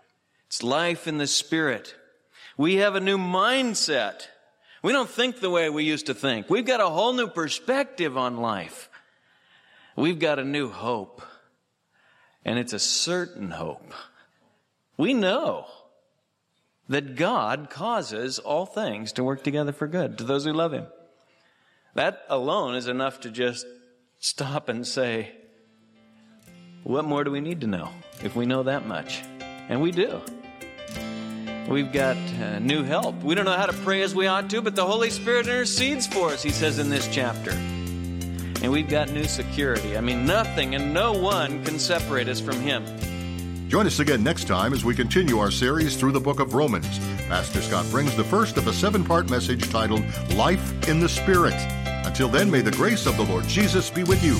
It's 0.48 0.62
life 0.64 1.08
in 1.08 1.18
the 1.18 1.28
Spirit. 1.28 1.96
We 2.58 2.76
have 2.76 2.96
a 2.96 3.02
new 3.02 3.18
mindset. 3.18 4.28
We 4.84 4.94
don't 4.94 5.10
think 5.10 5.40
the 5.40 5.50
way 5.50 5.70
we 5.70 5.84
used 5.84 6.06
to 6.06 6.14
think. 6.14 6.48
We've 6.48 6.66
got 6.66 6.80
a 6.80 6.90
whole 6.90 7.14
new 7.14 7.28
perspective 7.28 8.18
on 8.18 8.38
life. 8.38 8.88
We've 9.96 10.20
got 10.20 10.38
a 10.40 10.44
new 10.44 10.70
hope. 10.70 11.24
And 12.46 12.60
it's 12.60 12.74
a 12.74 12.80
certain 12.80 13.52
hope. 13.52 13.92
We 14.98 15.14
know 15.14 15.66
that 16.88 17.16
God 17.16 17.70
causes 17.70 18.38
all 18.40 18.66
things 18.66 19.14
to 19.14 19.24
work 19.24 19.44
together 19.44 19.72
for 19.72 19.88
good 19.88 20.20
to 20.20 20.24
those 20.24 20.46
who 20.46 20.54
love 20.54 20.72
Him. 20.72 20.86
That 21.96 22.24
alone 22.30 22.76
is 22.76 22.88
enough 22.88 23.22
to 23.22 23.32
just 23.32 23.66
stop 24.20 24.70
and 24.70 24.86
say, 24.86 25.32
what 26.84 27.04
more 27.04 27.24
do 27.24 27.32
we 27.32 27.42
need 27.42 27.62
to 27.62 27.68
know 27.68 27.90
if 28.22 28.36
we 28.36 28.46
know 28.46 28.64
that 28.64 28.86
much? 28.86 29.24
And 29.68 29.82
we 29.82 29.90
do. 29.90 30.22
We've 31.68 31.92
got 31.92 32.16
uh, 32.16 32.60
new 32.60 32.84
help. 32.84 33.24
We 33.24 33.34
don't 33.34 33.46
know 33.46 33.58
how 33.58 33.66
to 33.66 33.74
pray 33.74 34.04
as 34.04 34.14
we 34.14 34.28
ought 34.28 34.52
to, 34.52 34.62
but 34.62 34.76
the 34.76 34.86
Holy 34.86 35.10
Spirit 35.10 35.48
intercedes 35.48 36.06
for 36.06 36.30
us, 36.30 36.44
he 36.44 36.52
says 36.52 36.78
in 36.78 36.92
this 36.92 37.08
chapter. 37.08 37.58
And 38.62 38.72
we've 38.72 38.90
got 38.90 39.12
new 39.12 39.26
security. 39.26 39.98
I 39.98 40.02
mean, 40.02 40.26
nothing 40.26 40.76
and 40.76 40.94
no 40.94 41.14
one 41.14 41.64
can 41.64 41.80
separate 41.80 42.28
us 42.28 42.40
from 42.40 42.60
Him. 42.60 42.86
Join 43.68 43.88
us 43.88 44.00
again 44.00 44.24
next 44.24 44.48
time 44.48 44.74
as 44.74 44.86
we 44.86 44.94
continue 44.94 45.40
our 45.40 45.52
series 45.52 45.96
through 45.96 46.12
the 46.12 46.20
book 46.20 46.40
of 46.40 46.54
Romans. 46.54 47.00
Pastor 47.28 47.62
Scott 47.62 47.86
brings 47.90 48.16
the 48.16 48.24
first 48.24 48.58
of 48.58 48.68
a 48.68 48.74
seven 48.74 49.04
part 49.04 49.30
message 49.30 49.70
titled 49.70 50.04
Life 50.36 50.88
in 50.88 51.00
the 51.00 51.10
Spirit. 51.10 51.56
Until 52.06 52.30
then, 52.30 52.50
may 52.50 52.62
the 52.62 52.72
grace 52.72 53.06
of 53.06 53.18
the 53.18 53.26
Lord 53.26 53.46
Jesus 53.46 53.90
be 53.90 54.04
with 54.04 54.24
you. 54.24 54.38